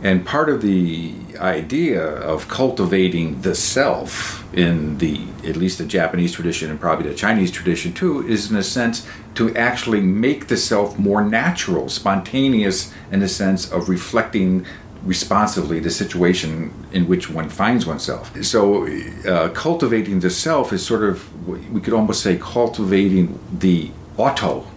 And 0.04 0.26
part 0.26 0.50
of 0.50 0.62
the 0.62 1.16
idea 1.40 2.04
of 2.04 2.50
cultivating 2.50 3.44
the 3.44 3.56
self 3.56 4.37
in 4.54 4.98
the 5.00 5.22
at 5.46 5.56
least 5.56 5.78
the 5.78 5.86
Japanese 5.86 6.34
tradition 6.34 6.70
and 6.70 6.80
probably 6.80 7.08
the 7.10 7.16
Chinese 7.16 7.52
tradition 7.52 7.94
too 7.94 8.26
is 8.28 8.50
in 8.50 8.58
a 8.58 8.64
sense 8.64 9.08
to 9.36 9.56
actually 9.56 10.02
make 10.02 10.48
the 10.48 10.58
self 10.58 10.98
more 10.98 11.24
natural, 11.24 11.90
spontaneous 11.90 12.94
in 13.12 13.20
the 13.20 13.28
sense 13.28 13.72
of 13.72 13.90
reflecting 13.90 14.66
responsively 15.04 15.80
the 15.80 15.92
situation 15.92 16.74
in 16.92 17.08
which 17.08 17.30
one 17.30 17.50
finds 17.50 17.86
oneself. 17.86 18.36
So, 18.44 18.88
uh, 19.28 19.50
cultivating 19.50 20.20
the 20.22 20.30
self 20.30 20.74
is 20.74 20.86
sort 20.86 21.04
of 21.04 21.48
we 21.72 21.80
could 21.82 21.94
almost 21.94 22.22
say 22.22 22.38
cultivating 22.38 23.40
the 23.52 23.92
auto 24.18 24.68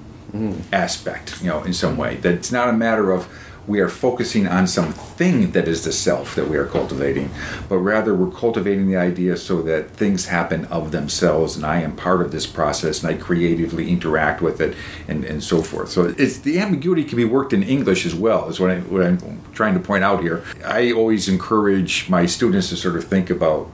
aspect, 0.72 1.40
you 1.42 1.48
know, 1.48 1.62
in 1.64 1.72
some 1.72 1.96
way. 1.96 2.16
That 2.16 2.34
it's 2.34 2.52
not 2.52 2.68
a 2.68 2.72
matter 2.72 3.10
of 3.10 3.28
we 3.66 3.80
are 3.80 3.88
focusing 3.88 4.46
on 4.46 4.66
something 4.66 5.52
that 5.52 5.68
is 5.68 5.84
the 5.84 5.92
self 5.92 6.34
that 6.34 6.48
we 6.48 6.56
are 6.56 6.66
cultivating, 6.66 7.30
but 7.68 7.78
rather 7.78 8.14
we're 8.14 8.30
cultivating 8.30 8.88
the 8.88 8.96
idea 8.96 9.36
so 9.36 9.62
that 9.62 9.90
things 9.90 10.26
happen 10.26 10.64
of 10.66 10.90
themselves 10.90 11.56
and 11.56 11.64
I 11.64 11.80
am 11.80 11.96
part 11.96 12.22
of 12.22 12.32
this 12.32 12.46
process 12.46 13.02
and 13.02 13.14
I 13.14 13.18
creatively 13.18 13.90
interact 13.90 14.40
with 14.40 14.60
it 14.60 14.76
and, 15.08 15.24
and 15.24 15.42
so 15.42 15.62
forth. 15.62 15.90
So 15.90 16.14
it's 16.16 16.38
the 16.38 16.58
ambiguity 16.58 17.04
can 17.04 17.16
be 17.16 17.24
worked 17.24 17.52
in 17.52 17.62
English 17.62 18.06
as 18.06 18.14
well, 18.14 18.48
is 18.48 18.58
what, 18.58 18.70
I, 18.70 18.78
what 18.80 19.02
I'm 19.02 19.40
trying 19.52 19.74
to 19.74 19.80
point 19.80 20.04
out 20.04 20.22
here. 20.22 20.42
I 20.64 20.92
always 20.92 21.28
encourage 21.28 22.08
my 22.08 22.26
students 22.26 22.70
to 22.70 22.76
sort 22.76 22.96
of 22.96 23.04
think 23.04 23.30
about 23.30 23.70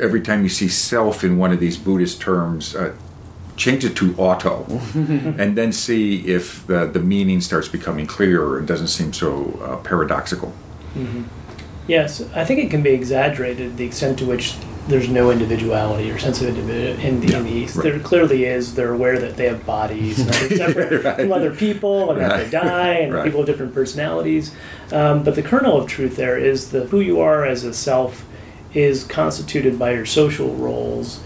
every 0.00 0.20
time 0.20 0.42
you 0.42 0.48
see 0.48 0.68
self 0.68 1.24
in 1.24 1.38
one 1.38 1.52
of 1.52 1.60
these 1.60 1.76
Buddhist 1.76 2.20
terms, 2.20 2.74
uh, 2.74 2.94
change 3.58 3.84
it 3.84 3.94
to 3.96 4.14
auto, 4.16 4.64
and 4.94 5.58
then 5.58 5.72
see 5.72 6.26
if 6.26 6.66
the, 6.66 6.86
the 6.86 7.00
meaning 7.00 7.40
starts 7.42 7.68
becoming 7.68 8.06
clearer 8.06 8.56
and 8.58 8.66
doesn't 8.66 8.88
seem 8.88 9.12
so 9.12 9.58
uh, 9.62 9.76
paradoxical. 9.88 10.52
Yes, 11.86 12.22
I 12.34 12.44
think 12.44 12.60
it 12.60 12.70
can 12.70 12.82
be 12.82 12.90
exaggerated 12.90 13.76
the 13.76 13.84
extent 13.84 14.18
to 14.20 14.26
which 14.26 14.54
there's 14.88 15.08
no 15.08 15.30
individuality 15.30 16.10
or 16.10 16.18
sense 16.18 16.40
of 16.40 16.48
individuality 16.48 17.02
in 17.06 17.20
the, 17.20 17.36
in 17.36 17.44
the 17.44 17.50
East. 17.50 17.76
right. 17.76 17.82
There 17.84 17.98
clearly 18.00 18.44
is. 18.44 18.74
They're 18.74 18.92
aware 18.94 19.18
that 19.18 19.36
they 19.36 19.46
have 19.46 19.64
bodies 19.66 20.18
and 20.18 20.28
they're 20.50 20.56
separate 20.58 21.04
Right. 21.04 21.16
from 21.16 21.32
other 21.32 21.54
people 21.54 22.10
and 22.10 22.20
that 22.20 22.36
they 22.36 22.42
Right. 22.44 22.50
die 22.64 22.92
and 23.02 23.12
Right. 23.14 23.24
people 23.24 23.40
have 23.40 23.46
different 23.46 23.74
personalities. 23.74 24.52
Um, 24.92 25.24
but 25.24 25.34
the 25.34 25.42
kernel 25.42 25.78
of 25.80 25.88
truth 25.88 26.16
there 26.16 26.38
is 26.38 26.70
the 26.70 26.84
who 26.86 27.00
you 27.00 27.20
are 27.20 27.44
as 27.44 27.64
a 27.64 27.72
self 27.74 28.24
is 28.74 29.04
constituted 29.04 29.78
by 29.78 29.92
your 29.92 30.06
social 30.06 30.54
roles 30.56 31.20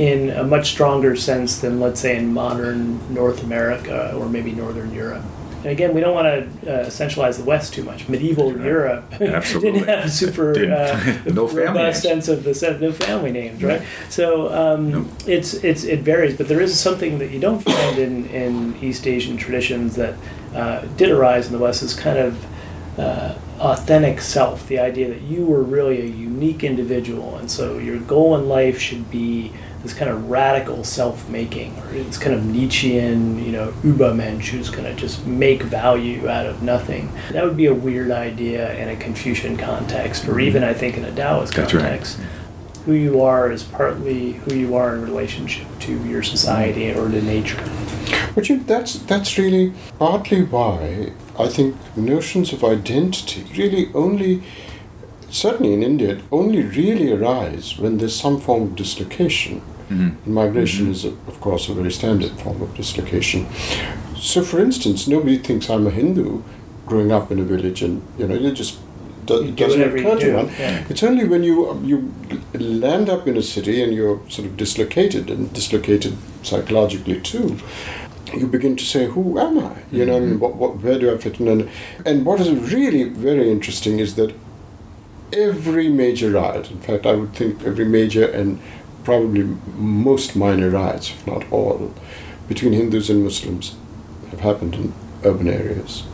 in 0.00 0.30
a 0.30 0.42
much 0.44 0.70
stronger 0.70 1.14
sense 1.14 1.60
than, 1.60 1.78
let's 1.78 2.00
say, 2.00 2.16
in 2.16 2.32
modern 2.32 2.98
North 3.12 3.42
America 3.42 4.14
or 4.16 4.28
maybe 4.30 4.50
Northern 4.52 4.90
Europe. 4.94 5.22
And 5.62 5.66
again, 5.66 5.92
we 5.94 6.00
don't 6.00 6.14
want 6.14 6.26
to 6.64 6.72
uh, 6.72 6.86
essentialize 6.86 7.36
the 7.36 7.44
West 7.44 7.74
too 7.74 7.82
much. 7.84 8.08
Medieval 8.08 8.50
Europe 8.56 9.04
didn't 9.18 9.84
have 9.84 10.06
a 10.06 10.08
super 10.22 10.54
Didn't. 10.54 10.72
uh, 10.72 11.18
No 11.34 11.46
family 11.46 11.64
robust 11.64 12.02
sense 12.02 12.28
of 12.28 12.44
the 12.44 12.54
set, 12.54 12.80
no 12.80 12.92
family 12.92 13.30
names, 13.30 13.62
right? 13.62 13.82
So 14.08 14.50
um, 14.54 14.90
No. 14.90 15.06
it's 15.26 15.52
it's 15.52 15.84
it 15.84 16.00
varies, 16.00 16.34
but 16.38 16.48
there 16.48 16.62
is 16.62 16.72
something 16.80 17.18
that 17.18 17.30
you 17.30 17.38
don't 17.38 17.60
find 17.60 17.98
in, 17.98 18.24
in 18.30 18.76
East 18.82 19.06
Asian 19.06 19.36
traditions 19.36 19.96
that 19.96 20.14
uh, 20.54 20.80
did 20.96 21.10
arise 21.10 21.44
in 21.48 21.52
the 21.52 21.58
West 21.58 21.82
is 21.82 21.92
kind 21.92 22.18
of 22.18 22.32
uh, 22.98 23.34
authentic 23.58 24.22
self, 24.22 24.66
the 24.66 24.78
idea 24.78 25.08
that 25.08 25.20
you 25.22 25.44
were 25.44 25.62
really 25.62 26.00
a 26.00 26.06
unique 26.06 26.64
individual, 26.64 27.36
and 27.36 27.50
so 27.50 27.76
your 27.76 27.98
goal 28.00 28.34
in 28.38 28.48
life 28.48 28.78
should 28.80 29.10
be 29.10 29.52
this 29.82 29.94
kind 29.94 30.10
of 30.10 30.28
radical 30.28 30.84
self-making, 30.84 31.76
or 31.78 31.94
it's 31.94 32.18
kind 32.18 32.34
of 32.34 32.44
Nietzschean, 32.44 33.42
you 33.42 33.52
know, 33.52 33.72
Übermensch, 33.82 34.48
who's 34.48 34.68
going 34.68 34.84
to 34.84 34.94
just 34.94 35.26
make 35.26 35.62
value 35.62 36.28
out 36.28 36.46
of 36.46 36.62
nothing. 36.62 37.10
That 37.32 37.44
would 37.44 37.56
be 37.56 37.66
a 37.66 37.74
weird 37.74 38.10
idea 38.10 38.74
in 38.74 38.88
a 38.90 38.96
Confucian 38.96 39.56
context, 39.56 40.28
or 40.28 40.38
even 40.38 40.62
I 40.62 40.74
think 40.74 40.96
in 40.96 41.04
a 41.04 41.14
Taoist 41.14 41.54
That's 41.54 41.72
right. 41.72 41.82
context. 41.82 42.18
Who 42.86 42.92
you 42.92 43.22
are 43.22 43.52
is 43.52 43.62
partly 43.62 44.32
who 44.32 44.54
you 44.54 44.74
are 44.74 44.94
in 44.94 45.02
relationship 45.02 45.66
to 45.80 45.92
your 46.04 46.22
society 46.22 46.90
or 46.92 47.08
to 47.08 47.22
nature. 47.22 47.62
But 48.34 48.48
you, 48.48 48.60
that's 48.60 48.94
that's 49.00 49.36
really 49.36 49.72
partly 49.98 50.44
why 50.44 51.12
I 51.38 51.48
think 51.48 51.76
notions 51.96 52.52
of 52.52 52.64
identity 52.64 53.44
really 53.56 53.90
only, 53.94 54.42
certainly 55.30 55.72
in 55.72 55.82
India, 55.82 56.20
only 56.30 56.62
really 56.62 57.12
arise 57.12 57.78
when 57.78 57.98
there's 57.98 58.14
some 58.14 58.40
form 58.40 58.62
of 58.62 58.76
dislocation. 58.76 59.62
Mhm. 59.88 60.14
And 60.24 60.34
migration 60.34 60.84
mm-hmm. 60.84 60.92
is, 60.92 61.04
a, 61.04 61.08
of 61.26 61.40
course, 61.40 61.68
a 61.68 61.74
very 61.74 61.90
standard 61.90 62.32
form 62.40 62.62
of 62.62 62.74
dislocation. 62.76 63.46
So, 64.16 64.42
for 64.42 64.60
instance, 64.60 65.08
nobody 65.08 65.38
thinks 65.38 65.68
I'm 65.68 65.86
a 65.86 65.90
Hindu 65.90 66.42
growing 66.86 67.10
up 67.12 67.32
in 67.32 67.38
a 67.38 67.44
village, 67.44 67.82
and 67.82 68.02
you 68.18 68.26
know, 68.28 68.34
it 68.34 68.54
just 68.54 68.78
do, 69.26 69.44
You 69.44 69.52
doesn't 69.52 69.82
occur 69.82 70.18
to 70.18 70.36
one. 70.36 70.48
yeah. 70.58 70.84
It's 70.88 71.02
only 71.02 71.24
when 71.24 71.42
you 71.42 71.70
um, 71.70 71.84
you 71.84 72.12
land 72.54 73.08
up 73.08 73.26
in 73.26 73.36
a 73.36 73.42
city 73.42 73.82
and 73.82 73.92
you're 73.94 74.20
sort 74.28 74.46
of 74.48 74.56
dislocated 74.56 75.30
and 75.30 75.52
dislocated 75.52 76.16
psychologically 76.42 77.20
too. 77.20 77.56
You 78.34 78.46
begin 78.46 78.76
to 78.76 78.84
say, 78.84 79.06
"Who 79.06 79.38
am 79.38 79.58
I?" 79.58 79.72
You 79.90 80.06
know, 80.06 80.16
I 80.16 80.20
mean, 80.20 80.38
what, 80.38 80.54
what, 80.54 80.76
where 80.82 80.98
do 80.98 81.12
I 81.12 81.18
fit 81.18 81.40
in? 81.40 81.48
And, 81.48 81.68
and 82.06 82.24
what 82.24 82.40
is 82.40 82.50
really 82.72 83.04
very 83.04 83.50
interesting 83.50 83.98
is 83.98 84.14
that 84.14 84.32
every 85.32 85.88
major 85.88 86.30
riot, 86.30 86.70
in 86.70 86.80
fact, 86.80 87.06
I 87.06 87.14
would 87.14 87.34
think 87.34 87.62
every 87.64 87.84
major 87.84 88.26
and 88.26 88.60
probably 89.04 89.42
most 89.76 90.36
minor 90.36 90.70
riots, 90.70 91.10
if 91.10 91.26
not 91.26 91.50
all, 91.50 91.94
between 92.48 92.72
Hindus 92.72 93.10
and 93.10 93.24
Muslims, 93.24 93.74
have 94.30 94.40
happened 94.40 94.74
in 94.74 94.92
urban 95.24 95.48
areas. 95.48 96.04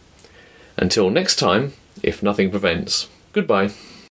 Until 0.77 1.11
next 1.11 1.37
time, 1.37 1.73
if 2.03 2.23
nothing 2.23 2.51
prevents, 2.51 3.09
goodbye. 3.33 3.71